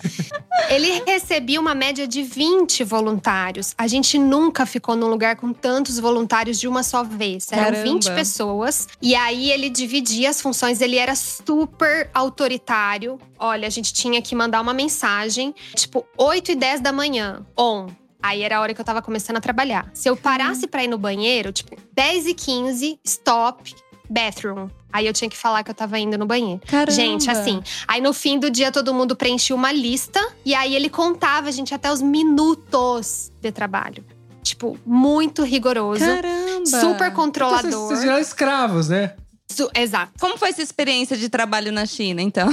[0.68, 3.74] Ele recebia uma média de 20 voluntários.
[3.76, 6.11] A gente nunca ficou num lugar com tantos voluntários
[6.58, 7.50] de uma só vez.
[7.50, 7.82] Eram Caramba.
[7.82, 8.88] 20 pessoas.
[9.00, 13.18] E aí ele dividia as funções, ele era super autoritário.
[13.38, 17.88] Olha, a gente tinha que mandar uma mensagem, tipo, 8 e 10 da manhã, on.
[18.22, 19.90] Aí era a hora que eu tava começando a trabalhar.
[19.92, 23.74] Se eu parasse pra ir no banheiro, tipo, 10 e 15, stop,
[24.08, 24.68] bathroom.
[24.92, 26.60] Aí eu tinha que falar que eu tava indo no banheiro.
[26.66, 26.92] Caramba.
[26.92, 30.90] Gente, assim, aí no fim do dia todo mundo preenchia uma lista e aí ele
[30.90, 34.04] contava, gente, até os minutos de trabalho.
[34.52, 36.66] Tipo, muito rigoroso, Caramba.
[36.66, 37.86] super Então, vocês, controlador.
[37.88, 39.14] vocês viraram escravos, né?
[39.50, 40.12] Su- Exato.
[40.20, 42.48] Como foi essa experiência de trabalho na China, então?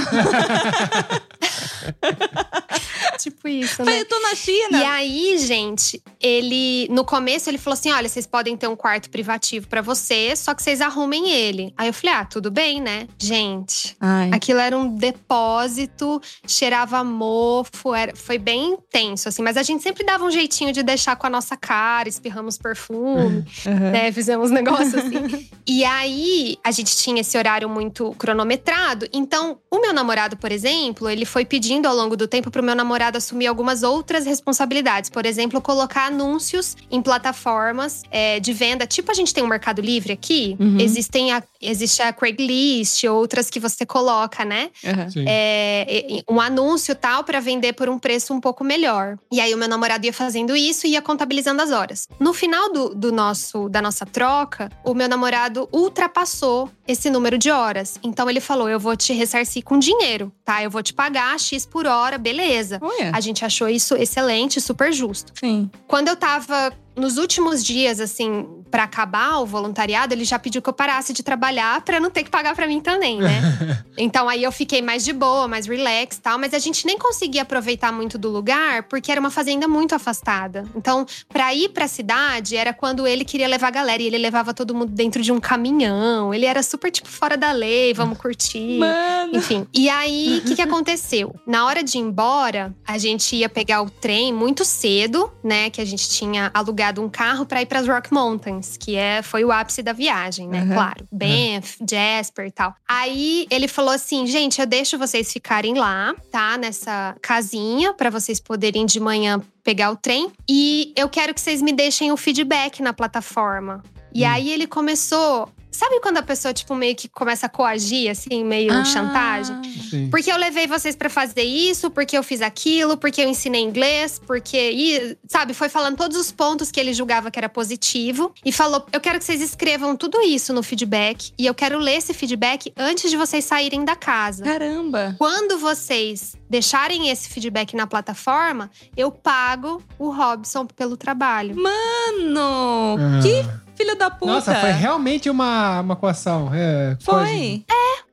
[3.22, 4.00] Tipo isso, né?
[4.00, 4.80] eu tô na China.
[4.80, 9.10] E aí, gente, ele no começo ele falou assim: "Olha, vocês podem ter um quarto
[9.10, 11.72] privativo pra você, só que vocês arrumem ele".
[11.76, 13.06] Aí eu falei: "Ah, tudo bem, né?".
[13.18, 14.30] Gente, Ai.
[14.32, 19.42] Aquilo era um depósito, cheirava mofo, era, foi bem intenso, assim.
[19.42, 23.44] Mas a gente sempre dava um jeitinho de deixar com a nossa cara, espirramos perfume,
[23.66, 23.90] Aham.
[23.90, 24.12] né?
[24.12, 25.48] Fizemos negócio assim.
[25.66, 29.06] e aí, a gente tinha esse horário muito cronometrado.
[29.12, 32.74] Então, o meu namorado, por exemplo, ele foi pedindo ao longo do tempo pro meu
[32.74, 35.10] namorado assumir algumas outras responsabilidades.
[35.10, 38.86] Por exemplo, colocar anúncios em plataformas é, de venda.
[38.86, 40.56] Tipo, a gente tem um Mercado Livre aqui.
[40.58, 40.78] Uhum.
[40.80, 44.70] Existem a, existe a Craigslist, outras que você coloca, né?
[45.10, 45.24] Sim.
[45.26, 49.16] é, e- um anúncio tal para vender por um preço um pouco melhor.
[49.32, 52.08] E aí o meu namorado ia fazendo isso e ia contabilizando as horas.
[52.18, 57.50] No final do, do nosso da nossa troca, o meu namorado ultrapassou esse número de
[57.50, 57.98] horas.
[58.02, 60.62] Então ele falou: "Eu vou te ressarcir com dinheiro, tá?
[60.62, 63.12] Eu vou te pagar X por hora, beleza?" Olha.
[63.14, 65.32] A gente achou isso excelente, super justo.
[65.38, 65.70] Sim.
[65.86, 70.68] Quando eu tava nos últimos dias, assim, pra acabar o voluntariado, ele já pediu que
[70.68, 73.40] eu parasse de trabalhar pra não ter que pagar pra mim também, né?
[73.98, 76.98] então aí eu fiquei mais de boa, mais relax e tal, mas a gente nem
[76.98, 80.64] conseguia aproveitar muito do lugar porque era uma fazenda muito afastada.
[80.76, 84.52] Então, pra ir pra cidade era quando ele queria levar a galera e ele levava
[84.52, 86.32] todo mundo dentro de um caminhão.
[86.32, 88.78] Ele era super tipo fora da lei, vamos curtir.
[88.78, 89.36] Mano.
[89.36, 89.66] Enfim.
[89.72, 91.34] E aí, o que, que aconteceu?
[91.46, 95.70] Na hora de ir embora, a gente ia pegar o trem muito cedo, né?
[95.70, 99.44] Que a gente tinha alugado um carro pra ir pras Rock Mountains, que é, foi
[99.44, 100.62] o ápice da viagem, né?
[100.62, 100.72] Uhum.
[100.74, 101.06] Claro.
[101.12, 102.74] Banff, Jasper e tal.
[102.88, 106.56] Aí ele falou assim: gente, eu deixo vocês ficarem lá, tá?
[106.58, 110.32] Nessa casinha, pra vocês poderem de manhã pegar o trem.
[110.48, 113.82] E eu quero que vocês me deixem o feedback na plataforma.
[114.12, 114.28] E Hum.
[114.28, 115.48] aí ele começou.
[115.80, 118.84] Sabe quando a pessoa, tipo, meio que começa a coagir, assim, meio Ah.
[118.84, 119.56] chantagem?
[119.88, 120.10] Sim.
[120.10, 124.20] Porque eu levei vocês pra fazer isso, porque eu fiz aquilo, porque eu ensinei inglês,
[124.26, 124.58] porque.
[124.72, 128.34] E, sabe, foi falando todos os pontos que ele julgava que era positivo.
[128.44, 131.32] E falou: eu quero que vocês escrevam tudo isso no feedback.
[131.38, 134.44] E eu quero ler esse feedback antes de vocês saírem da casa.
[134.44, 135.14] Caramba.
[135.16, 141.56] Quando vocês deixarem esse feedback na plataforma, eu pago o Robson pelo trabalho.
[141.56, 143.20] Mano, Ah.
[143.22, 144.32] que filho da puta.
[144.32, 146.50] Nossa, foi realmente uma, uma coação.
[146.52, 147.64] É, Foi.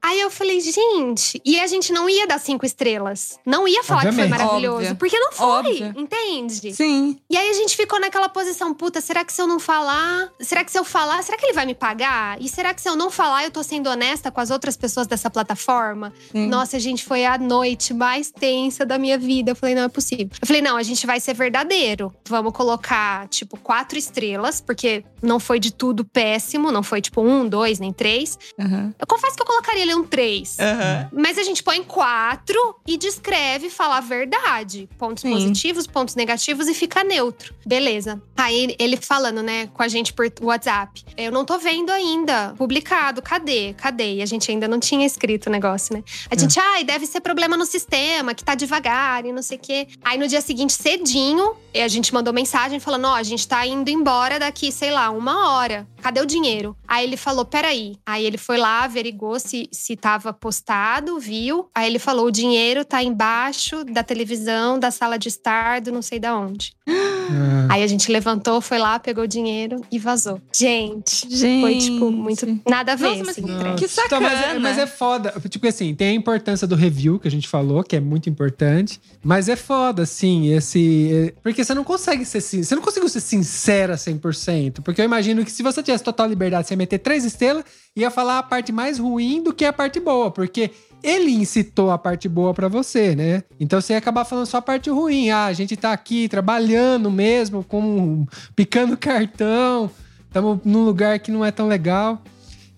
[0.01, 3.39] Aí eu falei, gente, e a gente não ia dar cinco estrelas.
[3.45, 4.29] Não ia falar que Obviamente.
[4.29, 4.77] foi maravilhoso.
[4.77, 4.95] Óbvio.
[4.95, 5.93] Porque não foi, Óbvio.
[5.95, 6.73] entende?
[6.73, 7.17] Sim.
[7.29, 10.29] E aí a gente ficou naquela posição, puta, será que se eu não falar?
[10.39, 12.41] Será que se eu falar, será que ele vai me pagar?
[12.41, 15.07] E será que se eu não falar, eu tô sendo honesta com as outras pessoas
[15.07, 16.13] dessa plataforma?
[16.31, 16.47] Sim.
[16.47, 19.51] Nossa, gente, foi a noite mais tensa da minha vida.
[19.51, 20.29] Eu falei, não é possível.
[20.41, 22.13] Eu falei, não, a gente vai ser verdadeiro.
[22.27, 27.47] Vamos colocar, tipo, quatro estrelas, porque não foi de tudo péssimo, não foi tipo um,
[27.47, 28.37] dois, nem três.
[28.59, 28.93] Aham.
[28.99, 30.57] Eu confesso que eu colocaria ele um três.
[30.59, 31.09] Aham.
[31.11, 34.87] Mas a gente põe quatro e descreve, fala a verdade.
[34.97, 35.31] Pontos Sim.
[35.31, 37.53] positivos, pontos negativos e fica neutro.
[37.65, 38.21] Beleza.
[38.35, 41.03] Aí ele falando, né, com a gente por WhatsApp.
[41.17, 43.21] Eu não tô vendo ainda publicado.
[43.21, 43.73] Cadê?
[43.73, 44.15] Cadê?
[44.15, 46.03] E a gente ainda não tinha escrito o negócio, né?
[46.29, 49.61] A gente, ai, deve ser problema no sistema, que tá devagar e não sei o
[49.61, 49.87] quê.
[50.03, 53.65] Aí no dia seguinte, cedinho, e a gente mandou mensagem falando: ó, a gente tá
[53.65, 55.88] indo embora daqui, sei lá, uma hora.
[56.01, 56.75] Cadê o dinheiro?
[56.88, 57.97] Aí ele falou: peraí.
[58.03, 61.69] Aí ele foi lá, averigou se, se tava postado, viu.
[61.75, 66.01] Aí ele falou: o dinheiro tá embaixo da televisão, da sala de estar, do não
[66.01, 66.73] sei da onde.
[67.30, 67.67] Ah.
[67.69, 70.41] Aí a gente levantou, foi lá, pegou o dinheiro e vazou.
[70.53, 71.61] Gente, Gente.
[71.61, 73.05] foi tipo muito nada a ver.
[73.09, 74.59] Nossa, mas assim, que- pra- que Tá, mas, é, sacana.
[74.59, 75.34] mas é foda.
[75.49, 78.99] Tipo assim, tem a importância do review que a gente falou, que é muito importante.
[79.23, 81.11] Mas é foda, assim, esse.
[81.13, 82.41] é- Porque você não consegue ser.
[82.41, 84.82] Você não conseguiu ser sincera 100%.
[84.82, 87.63] Porque eu imagino que se você tivesse total liberdade, você ia meter três estrelas,
[87.95, 90.32] ia falar a parte mais ruim do que a parte boa.
[90.32, 90.71] Porque.
[91.03, 93.43] Ele incitou a parte boa pra você, né?
[93.59, 95.29] Então você ia acabar falando só a parte ruim.
[95.29, 98.25] Ah, a gente tá aqui trabalhando mesmo, com
[98.55, 99.89] picando cartão,
[100.27, 102.21] estamos num lugar que não é tão legal.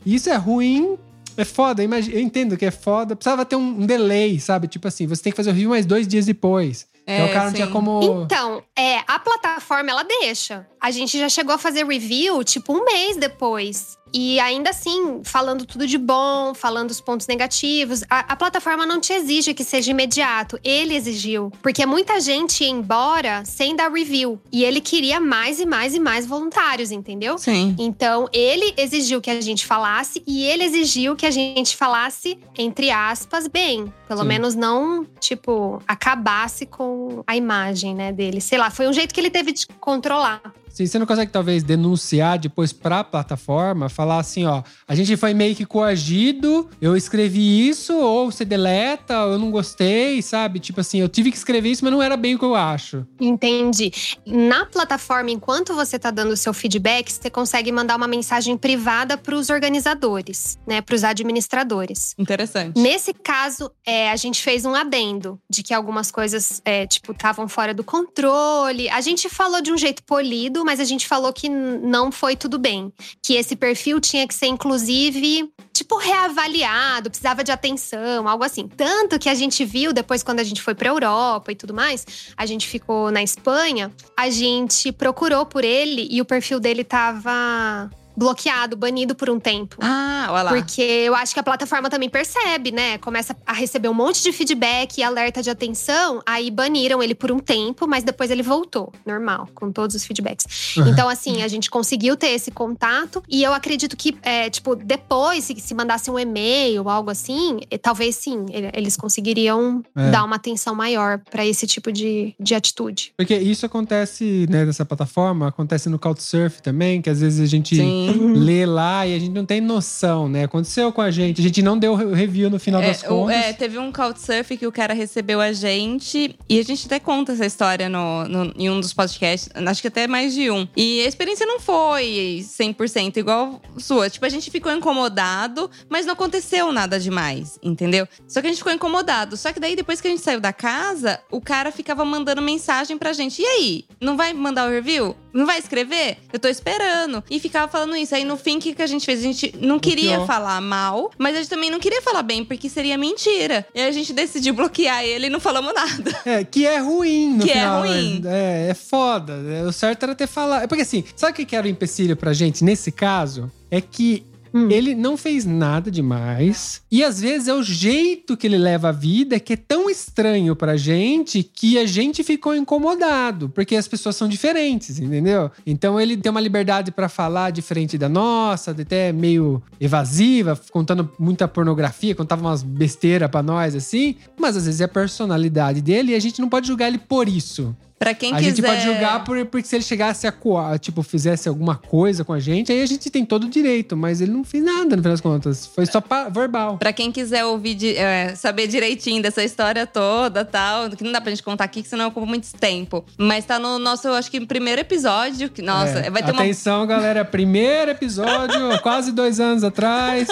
[0.06, 0.98] E Isso é ruim,
[1.38, 1.84] é foda.
[1.84, 3.16] Eu entendo que é foda.
[3.16, 4.68] Precisava ter um, um delay, sabe?
[4.68, 6.88] Tipo assim, você tem que fazer o review mais dois dias depois.
[7.04, 7.56] então É, o cara não sim.
[7.56, 8.24] tinha como.
[8.26, 10.68] Então, é, a plataforma ela deixa.
[10.82, 13.98] A gente já chegou a fazer review tipo um mês depois.
[14.14, 18.04] E ainda assim, falando tudo de bom, falando os pontos negativos.
[18.10, 20.60] A, a plataforma não te exige que seja imediato.
[20.64, 21.52] Ele exigiu.
[21.62, 24.40] Porque muita gente ia embora sem dar review.
[24.52, 27.38] E ele queria mais e mais e mais voluntários, entendeu?
[27.38, 27.76] Sim.
[27.78, 32.92] Então, ele exigiu que a gente falasse e ele exigiu que a gente falasse, entre
[32.92, 33.92] aspas, bem.
[34.08, 34.28] Pelo Sim.
[34.28, 38.42] menos não, tipo, acabasse com a imagem, né, dele.
[38.42, 40.42] Sei lá, foi um jeito que ele teve de controlar.
[40.70, 45.34] Se você não consegue, talvez, denunciar depois pra plataforma, falar assim, ó, a gente foi
[45.34, 50.60] meio que coagido, eu escrevi isso, ou você deleta, ou eu não gostei, sabe?
[50.60, 53.06] Tipo assim, eu tive que escrever isso, mas não era bem o que eu acho.
[53.20, 53.92] Entendi.
[54.26, 59.18] Na plataforma, enquanto você tá dando o seu feedback, você consegue mandar uma mensagem privada
[59.18, 62.16] pros organizadores, né, pros administradores.
[62.18, 62.80] Interessante.
[62.80, 67.48] Nesse caso, é, a gente fez um adendo de que algumas coisas, é, tipo, estavam
[67.48, 68.90] fora do controle.
[68.90, 72.58] A gente falou de um jeito polido, mas a gente falou que não foi tudo
[72.58, 72.92] bem.
[73.22, 78.68] Que esse perfil tinha que ser, inclusive, tipo, reavaliado, precisava de atenção, algo assim.
[78.68, 82.06] Tanto que a gente viu depois, quando a gente foi pra Europa e tudo mais,
[82.36, 87.90] a gente ficou na Espanha, a gente procurou por ele e o perfil dele tava
[88.20, 89.78] bloqueado, banido por um tempo.
[89.82, 90.52] Ah, olha lá.
[90.52, 92.98] Porque eu acho que a plataforma também percebe, né?
[92.98, 96.22] Começa a receber um monte de feedback e alerta de atenção.
[96.26, 100.76] Aí baniram ele por um tempo, mas depois ele voltou, normal, com todos os feedbacks.
[100.86, 103.24] Então, assim, a gente conseguiu ter esse contato.
[103.30, 107.60] E eu acredito que, é, tipo, depois, se, se mandasse um e-mail ou algo assim,
[107.82, 110.12] talvez sim, ele- eles conseguiriam É.
[110.12, 113.14] dar uma atenção maior pra esse tipo de, de atitude.
[113.16, 117.76] Porque isso acontece, né, nessa plataforma, acontece no Couchsurf também, que às vezes a gente
[117.76, 118.09] Sim.
[118.36, 120.44] lê lá e a gente não tem noção, né?
[120.46, 121.40] Aconteceu com a gente.
[121.40, 123.36] A gente não deu o review no final das É, o- contas.
[123.36, 127.32] é, teve um Couchsurf que o cara recebeu a gente e a gente até conta
[127.34, 130.68] essa história no, no- em um dos podcasts, acho que até mais de um.
[130.76, 134.10] E a experiência não foi 100% igual sua.
[134.10, 138.08] Tipo, a gente ficou incomodado, mas não aconteceu nada demais, entendeu?
[138.28, 139.38] Só que a gente ficou incomodado.
[139.38, 142.98] Só que daí, depois que a gente saiu da casa, o cara ficava mandando mensagem
[142.98, 143.42] pra gente.
[143.42, 143.86] E aí?
[144.02, 145.16] Não vai mandar o review?
[145.34, 146.18] Não vai escrever?
[146.34, 147.24] Eu tô esperando.
[147.30, 148.16] E ficava falando isso.
[148.16, 149.20] Aí no fim, o que, que a gente fez?
[149.20, 150.28] A gente não queria Bloqueou.
[150.28, 153.66] falar mal, mas a gente também não queria falar bem, porque seria mentira.
[153.74, 156.20] E a gente decidiu bloquear ele e não falamos nada.
[156.26, 157.82] É, que é ruim no Que é final.
[157.82, 158.22] ruim.
[158.24, 159.34] mas É, é foda.
[159.50, 160.64] É, O certo era ter falado.
[160.64, 163.52] É porque assim, sabe o que que era o empecilho pra gente nesse caso?
[163.72, 164.24] É que
[164.54, 164.70] Hum.
[164.70, 166.82] ele não fez nada demais.
[166.92, 170.56] E às vezes é o jeito que ele leva a vida que é tão estranho
[170.56, 173.50] pra gente que a gente ficou incomodado.
[173.50, 175.52] Porque as pessoas são diferentes, entendeu?
[175.66, 181.48] Então ele tem uma liberdade pra falar diferente da nossa, até meio evasiva, contando muita
[181.48, 184.16] pornografia, contava umas besteiras pra nós assim.
[184.38, 187.28] Mas às vezes é a personalidade dele e a gente não pode julgar ele por
[187.28, 187.76] isso.
[188.00, 188.50] Pra quem a quiser.
[188.56, 192.32] gente pode julgar por, porque se ele chegasse a coar, tipo, fizesse alguma coisa com
[192.32, 193.98] a gente, aí a gente tem todo o direito.
[193.98, 195.66] Mas ele não fez nada, no final das contas.
[195.68, 196.78] Foi só pa- verbal.
[196.78, 201.20] Pra quem quiser ouvir, di- é, saber direitinho dessa história toda tal, que não dá
[201.20, 203.04] pra gente contar aqui, que senão ocupa muito tempo.
[203.18, 205.50] Mas tá no nosso, acho que, primeiro episódio.
[205.50, 206.10] Que, nossa, É.
[206.10, 206.42] vai ter uma.
[206.42, 207.26] Atenção, galera.
[207.26, 210.28] Primeiro episódio, quase dois anos atrás.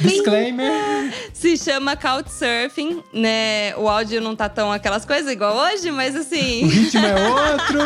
[0.00, 1.12] Disclaimer.
[1.32, 3.74] Se chama Couchsurfing, né?
[3.76, 6.66] O áudio não tá tão aquelas coisas igual hoje, mas O assim.
[6.66, 7.78] ritmo é outro.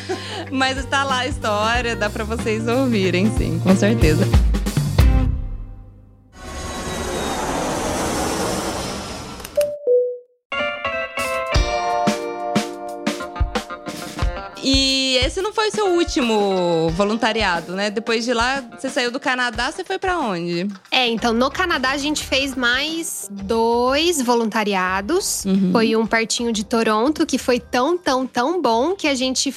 [0.50, 4.24] mas está lá a história, dá pra vocês ouvirem, sim, com certeza.
[15.68, 17.90] Foi o seu último voluntariado, né?
[17.90, 20.66] Depois de lá, você saiu do Canadá, você foi pra onde?
[20.90, 25.44] É, então no Canadá a gente fez mais dois voluntariados.
[25.44, 25.70] Uhum.
[25.72, 29.52] Foi um pertinho de Toronto, que foi tão, tão, tão bom que a gente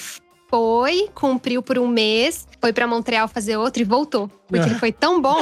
[0.50, 4.30] foi, cumpriu por um mês, foi pra Montreal fazer outro e voltou.
[4.50, 5.40] Porque ele foi tão bom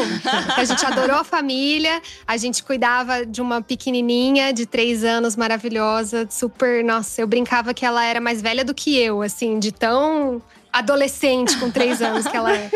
[0.54, 5.36] que a gente adorou a família, a gente cuidava de uma pequenininha de três anos,
[5.36, 6.84] maravilhosa, super.
[6.84, 10.40] Nossa, eu brincava que ela era mais velha do que eu, assim, de tão
[10.72, 12.70] adolescente com três anos que ela é.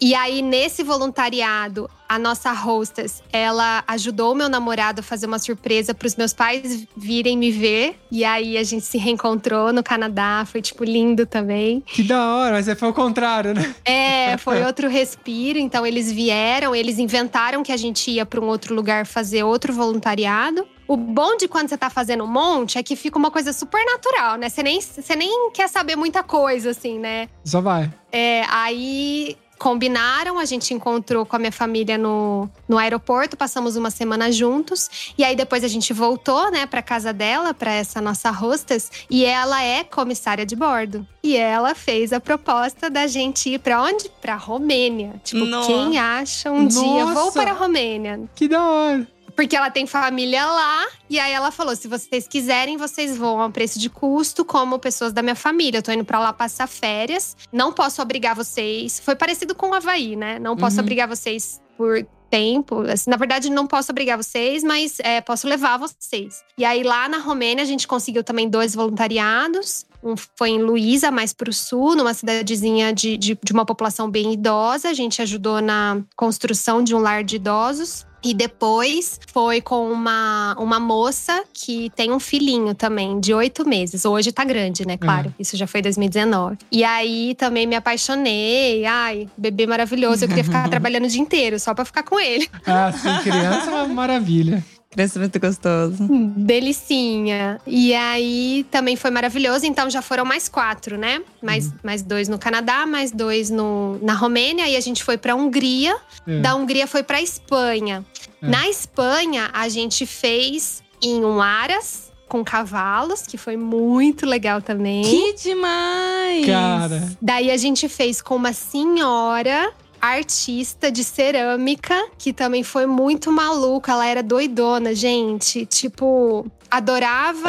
[0.00, 5.38] E aí, nesse voluntariado, a nossa hostess, ela ajudou o meu namorado a fazer uma
[5.38, 7.98] surpresa para os meus pais virem me ver.
[8.10, 11.82] E aí a gente se reencontrou no Canadá, foi tipo lindo também.
[11.86, 13.74] Que da hora, mas foi o contrário, né?
[13.84, 15.58] É, foi outro respiro.
[15.58, 19.72] Então eles vieram, eles inventaram que a gente ia para um outro lugar fazer outro
[19.72, 20.66] voluntariado.
[20.88, 23.84] O bom de quando você tá fazendo um monte é que fica uma coisa super
[23.84, 24.48] natural, né?
[24.48, 27.28] Você nem, você nem quer saber muita coisa, assim, né?
[27.44, 27.92] Só vai.
[28.10, 33.90] É, aí combinaram, a gente encontrou com a minha família no, no aeroporto, passamos uma
[33.90, 35.12] semana juntos.
[35.18, 38.90] E aí depois a gente voltou, né, pra casa dela, pra essa nossa hostess.
[39.10, 41.06] E ela é comissária de bordo.
[41.22, 44.08] E ela fez a proposta da gente ir pra onde?
[44.22, 45.20] Pra Romênia.
[45.22, 45.66] Tipo, Nossa.
[45.66, 47.32] quem acha um dia vou Nossa.
[47.32, 48.22] para a Romênia?
[48.34, 49.17] Que da hora.
[49.38, 50.84] Porque ela tem família lá.
[51.08, 55.12] E aí ela falou: se vocês quiserem, vocês vão a preço de custo, como pessoas
[55.12, 55.78] da minha família.
[55.78, 57.36] Eu tô indo pra lá passar férias.
[57.52, 58.98] Não posso obrigar vocês.
[58.98, 60.40] Foi parecido com o Havaí, né?
[60.40, 60.82] Não posso Uhum.
[60.82, 62.80] obrigar vocês por tempo.
[62.80, 66.42] Assim, na verdade, não posso obrigar vocês, mas é, posso levar vocês.
[66.58, 69.86] E aí, lá na Romênia, a gente conseguiu também dois voluntariados.
[70.02, 74.32] Um foi em Luísa, mais pro sul, numa cidadezinha de, de, de uma população bem
[74.32, 74.88] idosa.
[74.88, 78.04] A gente ajudou na construção de um lar de idosos.
[78.22, 84.04] E depois foi com uma, uma moça que tem um filhinho também, de oito meses.
[84.04, 84.96] Hoje tá grande, né?
[84.96, 86.58] Claro, isso já foi 2019.
[86.70, 88.84] E aí também me apaixonei.
[88.84, 90.24] Ai, bebê maravilhoso.
[90.24, 92.48] Eu queria ficar trabalhando o dia inteiro só pra ficar com ele.
[92.66, 94.64] Ah, sim, criança é uma maravilha.
[94.90, 96.08] Crescimento gostoso.
[96.36, 97.60] Delicinha.
[97.66, 99.66] E aí também foi maravilhoso.
[99.66, 101.20] Então já foram mais quatro, né?
[101.42, 104.66] Mais, mais dois no Canadá, mais dois no, na Romênia.
[104.66, 105.96] E a gente foi pra Hungria.
[106.26, 106.40] É.
[106.40, 108.04] Da Hungria foi pra Espanha.
[108.42, 108.48] É.
[108.48, 115.02] Na Espanha, a gente fez em um Aras com cavalos, que foi muito legal também.
[115.02, 116.46] Que demais!
[116.46, 123.30] Cara, Daí a gente fez com uma senhora artista de cerâmica, que também foi muito
[123.32, 123.92] maluca.
[123.92, 125.66] Ela era doidona, gente.
[125.66, 127.48] Tipo, adorava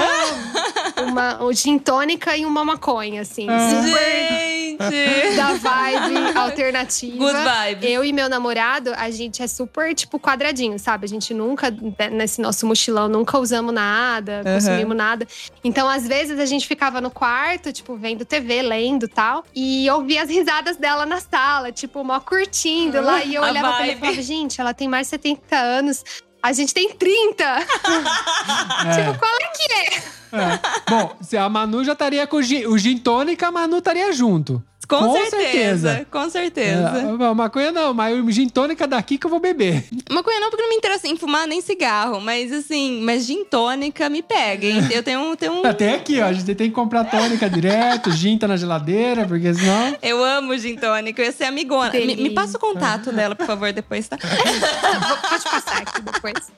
[1.07, 3.47] uma um gin tônica e uma maconha, assim.
[3.49, 3.81] Ah.
[3.83, 4.59] Gente!
[5.35, 7.17] da vibe alternativa.
[7.17, 7.89] Good vibes.
[7.89, 11.05] Eu e meu namorado, a gente é super, tipo, quadradinho, sabe?
[11.05, 11.73] A gente nunca,
[12.11, 14.53] nesse nosso mochilão, nunca usamos nada, Aham.
[14.55, 15.27] consumimos nada.
[15.63, 19.43] Então, às vezes, a gente ficava no quarto, tipo, vendo TV, lendo e tal.
[19.53, 23.23] E ouvia as risadas dela na sala, tipo, mó curtindo lá.
[23.23, 23.99] E eu olhava pra ela e vibe.
[23.99, 26.03] falava, gente, ela tem mais de 70 anos.
[26.41, 27.43] A gente tem 30.
[27.43, 27.65] é,
[28.95, 29.97] Tipo, qual é que é?
[30.37, 30.59] é.
[30.89, 34.11] Bom, se a Manu já estaria com o gin, o gin tônica, a Manu estaria
[34.13, 34.63] junto.
[34.89, 35.39] Com, Com certeza,
[35.91, 36.07] certeza.
[36.09, 36.97] Com certeza.
[36.97, 39.85] É, maconha não, mas o gin tônica daqui que eu vou beber.
[40.09, 42.19] Maconha não, porque não me interessa em fumar nem cigarro.
[42.19, 44.79] Mas assim, mas gin tônica me pega, hein?
[44.91, 45.65] Eu tenho, tenho um.
[45.65, 46.25] Até aqui, ó.
[46.25, 49.95] A gente tem que comprar tônica direto, gin tá na geladeira, porque senão.
[50.01, 51.91] Eu amo gin tônica, eu ia ser amigona.
[51.93, 54.17] Me, me passa o contato dela, por favor, depois, tá?
[55.07, 56.51] Vou- Pode passar aqui depois.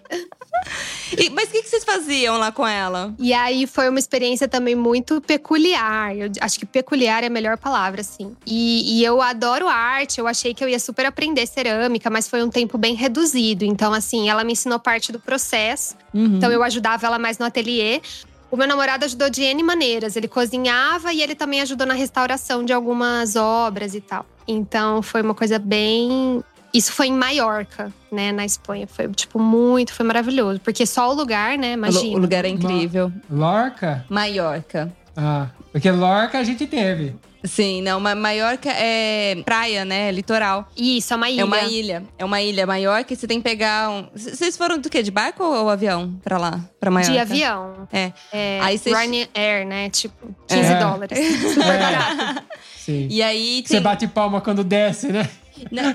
[1.18, 3.14] E- mas o que, que vocês faziam lá com ela?
[3.20, 6.16] E aí foi uma experiência também muito peculiar.
[6.16, 8.36] Eu acho que peculiar é a melhor palavra, assim.
[8.46, 12.42] E, e eu adoro arte, eu achei que eu ia super aprender cerâmica, mas foi
[12.44, 13.66] um tempo bem reduzido.
[13.66, 15.96] Então, assim, ela me ensinou parte do processo.
[16.14, 18.02] Então eu ajudava ela mais no ateliê.
[18.50, 20.16] O meu namorado ajudou de N maneiras.
[20.16, 24.26] Ele cozinhava e ele também ajudou na restauração de algumas obras e tal.
[24.48, 26.44] Então foi uma coisa bem.
[26.74, 28.88] Isso foi em Maiorca, né, na Espanha.
[28.88, 30.60] Foi, tipo, muito, foi maravilhoso.
[30.62, 32.16] Porque só o lugar, né, O, imagina.
[32.18, 33.12] o lugar é incrível.
[33.30, 34.06] Lorca?
[34.10, 34.92] Maiorca.
[35.16, 37.16] Ah, porque Lorca a gente teve.
[37.44, 40.12] Sim, não, mas Maiorca é praia, né?
[40.12, 40.70] Litoral.
[40.78, 41.42] Isso, é uma ilha.
[41.42, 42.04] É uma ilha.
[42.20, 44.08] É uma ilha Maiorca e você tem que pegar um.
[44.16, 45.02] Vocês foram do quê?
[45.02, 46.60] De barco ou avião pra lá?
[46.80, 47.12] Pra Maiorca?
[47.14, 47.88] De avião.
[47.92, 48.12] É.
[48.32, 49.90] É, Aí vocês- Ryanair, né?
[49.90, 50.80] Tipo, 15 É.
[50.80, 51.18] dólares.
[51.56, 51.78] Super É.
[51.80, 52.44] barato.
[52.78, 53.08] Sim.
[53.10, 53.82] E aí Você tem.
[53.82, 55.28] bate palma quando desce, né?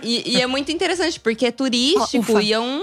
[0.02, 2.42] E, e é muito interessante, porque é turístico Ufa.
[2.42, 2.82] e é um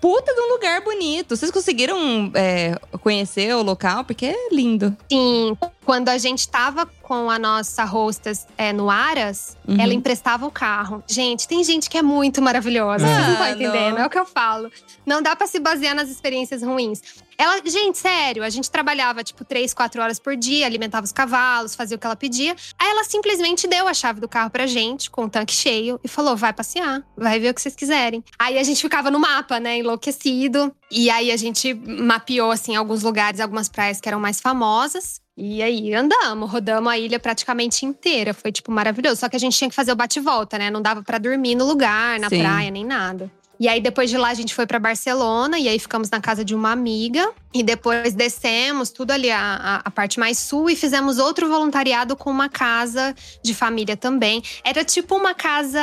[0.00, 1.36] puta de um lugar bonito.
[1.36, 4.04] Vocês conseguiram é, conhecer o local?
[4.04, 4.96] Porque é lindo.
[5.10, 9.80] Sim, quando a gente tava com a nossa hostess é, no Aras, Uhum.
[9.80, 11.04] ela emprestava o carro.
[11.06, 13.06] Gente, tem gente que é muito maravilhosa.
[13.06, 14.02] Vocês não estão Ah, entendendo, não.
[14.02, 14.68] é o que eu falo.
[15.06, 17.00] Não dá pra se basear nas experiências ruins.
[17.40, 21.74] Ela, gente, sério, a gente trabalhava tipo três, quatro horas por dia, alimentava os cavalos,
[21.74, 22.54] fazia o que ela pedia.
[22.78, 26.06] Aí ela simplesmente deu a chave do carro pra gente, com o tanque cheio, e
[26.06, 28.22] falou: vai passear, vai ver o que vocês quiserem.
[28.38, 30.70] Aí a gente ficava no mapa, né, enlouquecido.
[30.90, 35.22] E aí a gente mapeou, assim, alguns lugares, algumas praias que eram mais famosas.
[35.34, 38.34] E aí andamos, rodamos a ilha praticamente inteira.
[38.34, 39.18] Foi, tipo, maravilhoso.
[39.18, 40.68] Só que a gente tinha que fazer o bate-volta, né?
[40.68, 42.40] Não dava pra dormir no lugar, na Sim.
[42.40, 43.32] praia, nem nada.
[43.60, 46.42] E aí, depois de lá, a gente foi pra Barcelona e aí ficamos na casa
[46.42, 47.30] de uma amiga.
[47.52, 52.14] E depois descemos tudo ali, a, a, a parte mais sul, e fizemos outro voluntariado
[52.14, 54.42] com uma casa de família também.
[54.64, 55.80] Era tipo uma casa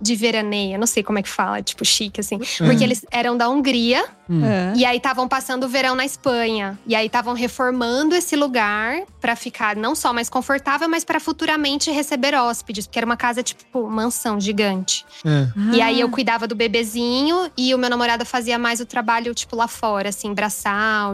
[0.00, 2.38] de veraneia, não sei como é que fala, tipo chique, assim.
[2.38, 4.04] Porque eles eram da Hungria.
[4.28, 4.72] É.
[4.76, 6.78] E aí estavam passando o verão na Espanha.
[6.86, 11.90] E aí estavam reformando esse lugar pra ficar não só mais confortável, mas pra futuramente
[11.90, 15.04] receber hóspedes, porque era uma casa tipo mansão gigante.
[15.24, 15.76] É.
[15.76, 19.54] E aí eu cuidava do bebezinho e o meu namorado fazia mais o trabalho tipo
[19.54, 20.34] lá fora, assim,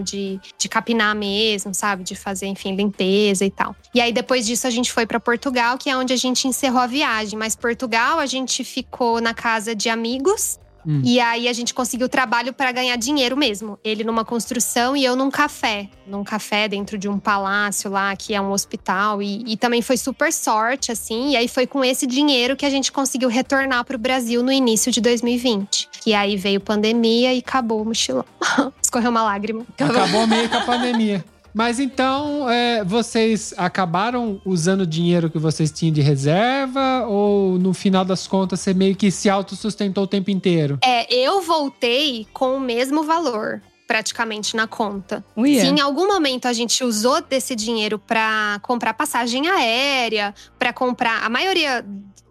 [0.02, 2.04] de, de capinar mesmo, sabe?
[2.04, 3.74] De fazer, enfim, limpeza e tal.
[3.94, 6.80] E aí depois disso a gente foi pra Portugal, que é onde a gente encerrou
[6.80, 7.38] a viagem.
[7.38, 10.58] Mas Portugal a gente ficou na casa de amigos.
[10.86, 11.02] Hum.
[11.04, 13.78] E aí a gente conseguiu trabalho para ganhar dinheiro mesmo.
[13.84, 15.88] Ele numa construção e eu num café.
[16.06, 19.22] Num café dentro de um palácio lá, que é um hospital.
[19.22, 21.30] E, e também foi super sorte, assim.
[21.30, 24.90] E aí foi com esse dinheiro que a gente conseguiu retornar pro Brasil no início
[24.90, 25.88] de 2020.
[26.00, 28.24] Que aí veio pandemia e acabou o mochilão.
[28.82, 29.64] Escorreu uma lágrima.
[29.78, 31.24] Acabou meio com a pandemia.
[31.54, 37.06] Mas então, é, vocês acabaram usando o dinheiro que vocês tinham de reserva?
[37.06, 40.78] Ou no final das contas você meio que se autossustentou o tempo inteiro?
[40.82, 43.60] É, eu voltei com o mesmo valor.
[43.86, 45.22] Praticamente na conta.
[45.36, 45.60] Uia.
[45.60, 51.22] Se em algum momento a gente usou desse dinheiro para comprar passagem aérea, para comprar.
[51.22, 51.84] A maioria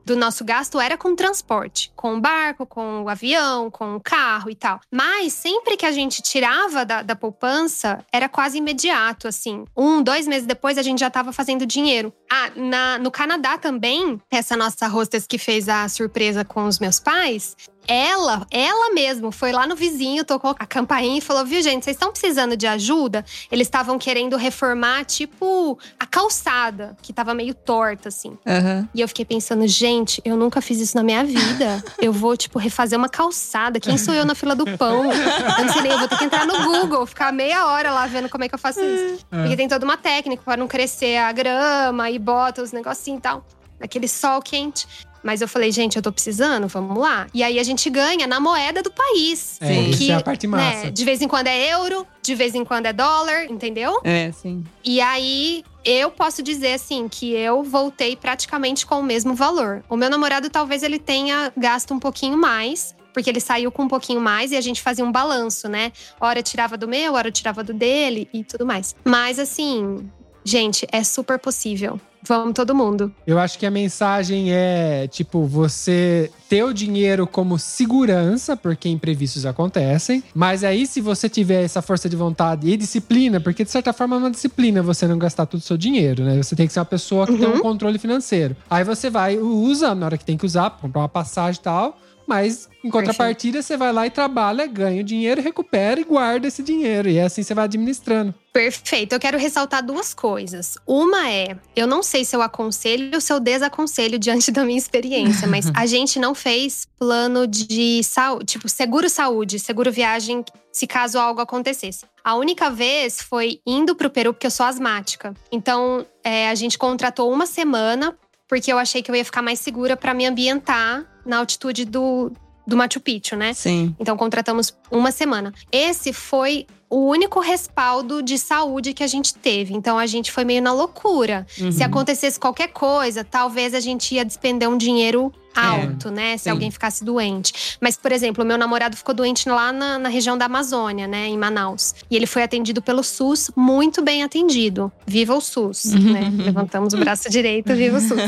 [0.05, 4.49] do nosso gasto era com transporte, com o barco, com o avião, com o carro
[4.49, 4.79] e tal.
[4.91, 9.65] Mas sempre que a gente tirava da, da poupança, era quase imediato, assim.
[9.75, 12.13] Um, dois meses depois, a gente já estava fazendo dinheiro.
[12.31, 16.99] Ah, na- no Canadá também, essa nossa hostess que fez a surpresa com os meus
[16.99, 17.55] pais,
[17.87, 21.95] ela, ela mesmo, foi lá no vizinho, tocou a campainha e falou: Viu, gente, vocês
[21.95, 23.25] estão precisando de ajuda?
[23.51, 28.37] Eles estavam querendo reformar, tipo, a calçada, que tava meio torta, assim.
[28.45, 28.87] Aham.
[28.93, 31.83] E eu fiquei pensando, gente, eu nunca fiz isso na minha vida.
[31.99, 33.79] Eu vou, tipo, refazer uma calçada.
[33.79, 35.11] Quem sou eu na fila do pão?
[35.11, 38.05] Eu não sei nem, eu vou ter que entrar no Google, ficar meia hora lá
[38.07, 39.25] vendo como é que eu faço isso.
[39.29, 43.21] Porque tem toda uma técnica para não crescer a grama e bota os negocinhos e
[43.21, 43.45] tal.
[43.79, 44.87] Naquele sol quente.
[45.23, 47.27] Mas eu falei, gente, eu tô precisando, vamos lá.
[47.33, 49.57] E aí a gente ganha na moeda do país.
[49.61, 49.89] É, Sim.
[49.89, 50.85] isso é a parte massa.
[50.85, 53.99] né, de vez em quando é euro, de vez em quando é dólar, entendeu?
[54.03, 54.63] É, sim.
[54.83, 59.83] E aí, eu posso dizer assim que eu voltei praticamente com o mesmo valor.
[59.89, 63.87] O meu namorado talvez ele tenha gasto um pouquinho mais, porque ele saiu com um
[63.87, 65.91] pouquinho mais e a gente fazia um balanço, né?
[66.19, 68.95] Hora tirava do meu, hora tirava do dele e tudo mais.
[69.03, 70.09] Mas assim,
[70.43, 71.99] gente, é super possível.
[72.27, 73.11] Vamos todo mundo.
[73.25, 79.45] Eu acho que a mensagem é, tipo, você ter o dinheiro como segurança, porque imprevistos
[79.45, 80.23] acontecem.
[80.33, 84.17] Mas aí, se você tiver essa força de vontade e disciplina, porque de certa forma
[84.17, 86.41] é uma disciplina você não gastar todo o seu dinheiro, né?
[86.41, 88.55] Você tem que ser uma pessoa que tem um controle financeiro.
[88.69, 91.97] Aí você vai, usa na hora que tem que usar, comprar uma passagem e tal.
[92.31, 96.63] Mas, em contrapartida, você vai lá e trabalha, ganha o dinheiro, recupera e guarda esse
[96.63, 97.09] dinheiro.
[97.09, 98.33] E é assim você vai administrando.
[98.53, 99.11] Perfeito.
[99.11, 100.77] Eu quero ressaltar duas coisas.
[100.87, 104.77] Uma é, eu não sei se eu aconselho ou se eu desaconselho diante da minha
[104.77, 110.87] experiência, mas a gente não fez plano de saúde, tipo seguro saúde, seguro viagem, se
[110.87, 112.05] caso algo acontecesse.
[112.23, 115.33] A única vez foi indo pro Peru porque eu sou asmática.
[115.51, 118.17] Então, é, a gente contratou uma semana
[118.47, 122.31] porque eu achei que eu ia ficar mais segura para me ambientar na altitude do,
[122.65, 123.53] do Machu Picchu, né?
[123.53, 123.95] Sim.
[123.99, 125.53] Então contratamos uma semana.
[125.71, 129.73] Esse foi o único respaldo de saúde que a gente teve.
[129.73, 131.47] Então a gente foi meio na loucura.
[131.59, 131.71] Uhum.
[131.71, 136.37] Se acontecesse qualquer coisa, talvez a gente ia despender um dinheiro alto, né?
[136.37, 136.49] Se sim.
[136.49, 137.77] alguém ficasse doente.
[137.81, 141.27] Mas, por exemplo, o meu namorado ficou doente lá na, na região da Amazônia, né?
[141.27, 141.93] Em Manaus.
[142.09, 144.91] E ele foi atendido pelo SUS, muito bem atendido.
[145.05, 146.31] Viva o SUS, né?
[146.35, 148.19] Levantamos o braço direito, viva o SUS.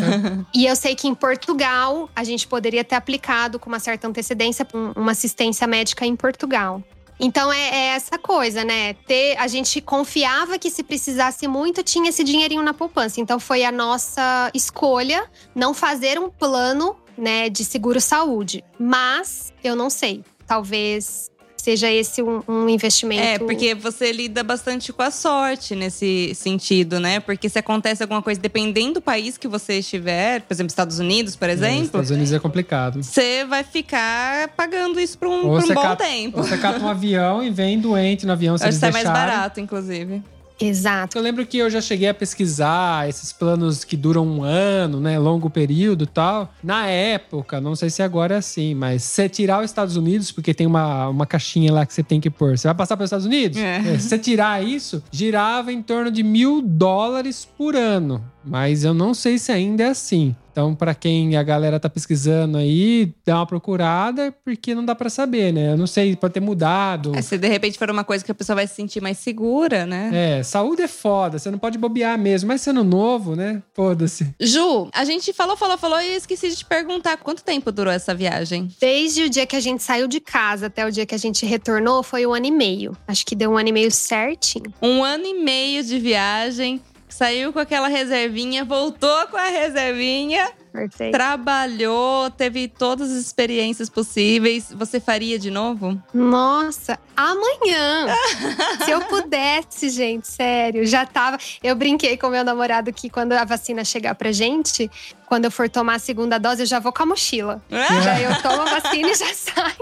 [0.54, 4.68] E eu sei que em Portugal a gente poderia ter aplicado com uma certa antecedência
[4.74, 6.82] um- uma assistência médica em Portugal.
[7.20, 8.94] Então é, é essa coisa, né?
[9.08, 13.22] Ter, a gente confiava que se precisasse muito, tinha esse dinheirinho na poupança.
[13.22, 15.24] Então foi a nossa escolha
[15.56, 18.64] não fazer um plano, né, de seguro saúde.
[18.80, 20.24] Mas eu não sei.
[20.48, 23.22] Talvez seja esse um, um investimento.
[23.24, 27.22] É, porque você lida bastante com a sorte nesse sentido, né?
[27.22, 31.38] Porque se acontece alguma coisa, dependendo do país que você estiver, por exemplo, Estados Unidos,
[31.38, 33.02] por É, exemplo, Estados Unidos é complicado.
[33.02, 36.38] você vai ficar pagando isso por um, por um bom cata- tempo.
[36.40, 39.06] ou Você cata um avião e vem doente no avião, se Acho que sai mais
[39.08, 40.22] barato, inclusive.
[40.60, 41.18] Exato.
[41.18, 45.18] Eu lembro que eu já cheguei a pesquisar esses planos que duram um ano, né?
[45.20, 46.54] Longo período e tal.
[46.64, 50.32] Na época, não sei se agora é assim, mas se você tirar os Estados Unidos,
[50.32, 52.58] porque tem uma, uma caixinha lá que você tem que pôr.
[52.58, 53.58] Você vai passar para os Estados Unidos?
[53.58, 53.78] É.
[53.78, 58.24] É, se você tirar isso, girava em torno de mil dólares por ano.
[58.44, 60.36] Mas eu não sei se ainda é assim.
[60.54, 65.10] Então, para quem a galera tá pesquisando aí, dá uma procurada, porque não dá para
[65.10, 65.72] saber, né?
[65.72, 67.16] Eu não sei, pode ter mudado.
[67.16, 69.88] É, se de repente for uma coisa que a pessoa vai se sentir mais segura,
[69.88, 70.12] né?
[70.14, 72.50] É, saúde é foda, você não pode bobear mesmo.
[72.50, 73.64] Mas sendo novo, né?
[73.74, 74.32] Foda-se.
[74.40, 77.92] Ju, a gente falou, falou, falou e eu esqueci de te perguntar quanto tempo durou
[77.92, 78.70] essa viagem?
[78.80, 81.48] Desde o dia que a gente saiu de casa até o dia que a gente
[81.48, 82.96] retornou, foi um ano e meio.
[83.08, 84.72] Acho que deu um ano e meio certinho.
[84.80, 86.80] Um ano e meio de viagem,
[87.14, 91.12] saiu com aquela reservinha, voltou com a reservinha, Perfeito.
[91.12, 94.74] trabalhou, teve todas as experiências possíveis.
[94.76, 96.02] Você faria de novo?
[96.12, 98.08] Nossa, amanhã!
[98.84, 101.38] Se eu pudesse, gente, sério, já tava.
[101.64, 104.90] Eu brinquei com meu namorado que quando a vacina chegar pra gente,
[105.28, 107.62] quando eu for tomar a segunda dose, eu já vou com a mochila.
[108.04, 109.76] Já eu tomo a vacina e já saio.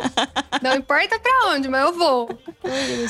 [0.61, 2.29] Não importa pra onde, mas eu vou.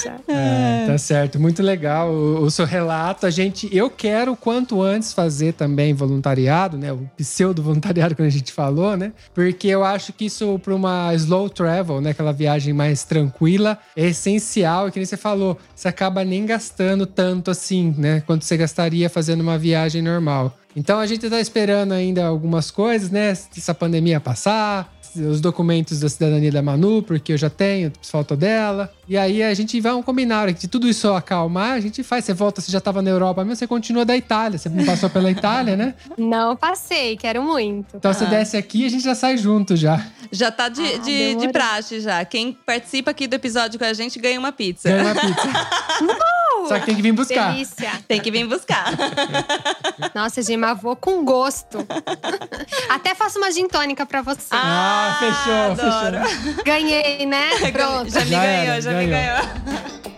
[0.01, 0.15] Já.
[0.27, 3.25] É, tá certo, muito legal o, o seu relato.
[3.25, 6.91] A gente, eu quero quanto antes fazer também voluntariado, né?
[6.91, 9.13] O pseudo voluntariado que a gente falou, né?
[9.33, 12.11] Porque eu acho que isso para uma slow travel, né?
[12.11, 14.87] Aquela viagem mais tranquila, é essencial.
[14.87, 18.21] E que nem você falou, você acaba nem gastando tanto assim, né?
[18.21, 20.57] Quanto você gastaria fazendo uma viagem normal.
[20.75, 23.29] Então a gente tá esperando ainda algumas coisas, né?
[23.29, 28.91] Essa pandemia passar, os documentos da cidadania da Manu, porque eu já tenho, falta dela.
[29.07, 32.25] E aí a gente vai um combinar que de tudo isso acalmar, a gente faz.
[32.25, 34.57] Você volta, você já tava na Europa, mas você continua da Itália.
[34.57, 35.93] Você não passou pela Itália, né?
[36.17, 37.97] Não passei, quero muito.
[37.97, 38.27] Então você Ah.
[38.29, 40.05] desce aqui e a gente já sai junto já.
[40.31, 42.23] Já tá de, Ah, de, de praxe já.
[42.23, 44.89] Quem participa aqui do episódio com a gente ganha uma pizza.
[44.89, 45.47] Ganha uma pizza.
[46.67, 47.51] Só que tem que vir buscar.
[47.53, 47.91] Delícia.
[48.07, 48.85] Tem que vir buscar.
[50.15, 51.85] Nossa, Gima, vou com gosto.
[52.89, 54.47] Até faço uma gin tônica pra você.
[54.51, 56.27] Ah, fechou, adoro.
[56.27, 56.63] fechou.
[56.63, 57.49] Ganhei, né?
[57.71, 58.09] Pronto.
[58.09, 60.10] Já me Já ganhou, era, já me ganhou.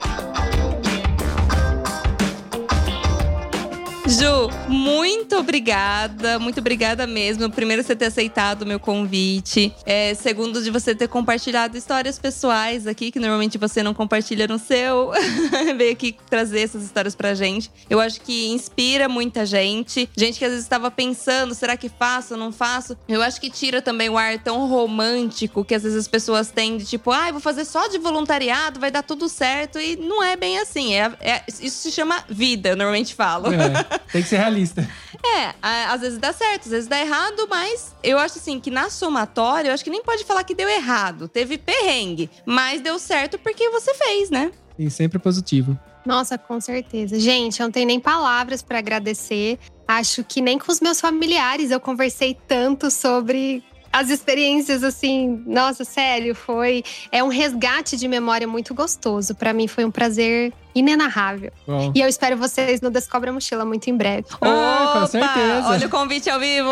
[4.14, 7.50] Ju, muito obrigada, muito obrigada mesmo.
[7.50, 9.74] Primeiro, você ter aceitado o meu convite.
[9.88, 14.60] É, segundo, de você ter compartilhado histórias pessoais aqui, que normalmente você não compartilha no
[14.60, 15.12] seu.
[15.76, 17.72] Veio aqui trazer essas histórias pra gente.
[17.90, 20.08] Eu acho que inspira muita gente.
[20.16, 22.96] Gente que às vezes estava pensando: será que faço ou não faço?
[23.08, 26.78] Eu acho que tira também o ar tão romântico que às vezes as pessoas têm
[26.78, 29.80] de tipo, ah, vou fazer só de voluntariado, vai dar tudo certo.
[29.80, 30.94] E não é bem assim.
[30.94, 33.48] É, é- isso se chama vida, eu normalmente falo.
[33.48, 34.88] É, tem que ser realista.
[35.26, 38.90] É, às vezes dá certo, às vezes dá errado, mas eu acho assim que na
[38.90, 41.30] somatória, eu acho que nem pode falar que deu errado.
[41.30, 44.52] Teve perrengue, mas deu certo porque você fez, né?
[44.78, 45.80] E sempre positivo.
[46.06, 47.18] Nossa, com certeza.
[47.20, 49.58] Gente, eu não tenho nem palavras pra agradecer.
[49.88, 53.64] Acho que nem com os meus familiares eu conversei tanto sobre
[53.94, 55.44] as experiências assim.
[55.46, 59.36] Nossa, sério, foi é um resgate de memória muito gostoso.
[59.36, 61.52] Pra mim foi um prazer inenarrável.
[61.68, 61.92] Bom.
[61.94, 64.26] E eu espero vocês no Descobre a Mochila muito em breve.
[64.42, 65.68] Ah, com Opa, certeza.
[65.68, 66.72] Olha o convite ao vivo.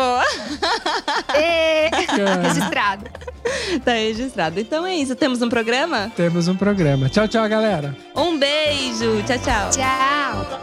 [1.36, 1.88] Ê!
[1.94, 2.48] Bacana.
[2.48, 3.04] Registrado.
[3.84, 4.58] tá registrado.
[4.58, 6.10] Então é isso, temos um programa?
[6.16, 7.08] Temos um programa.
[7.08, 7.96] Tchau, tchau, galera.
[8.16, 9.70] Um beijo, tchau, tchau.
[9.70, 10.62] Tchau.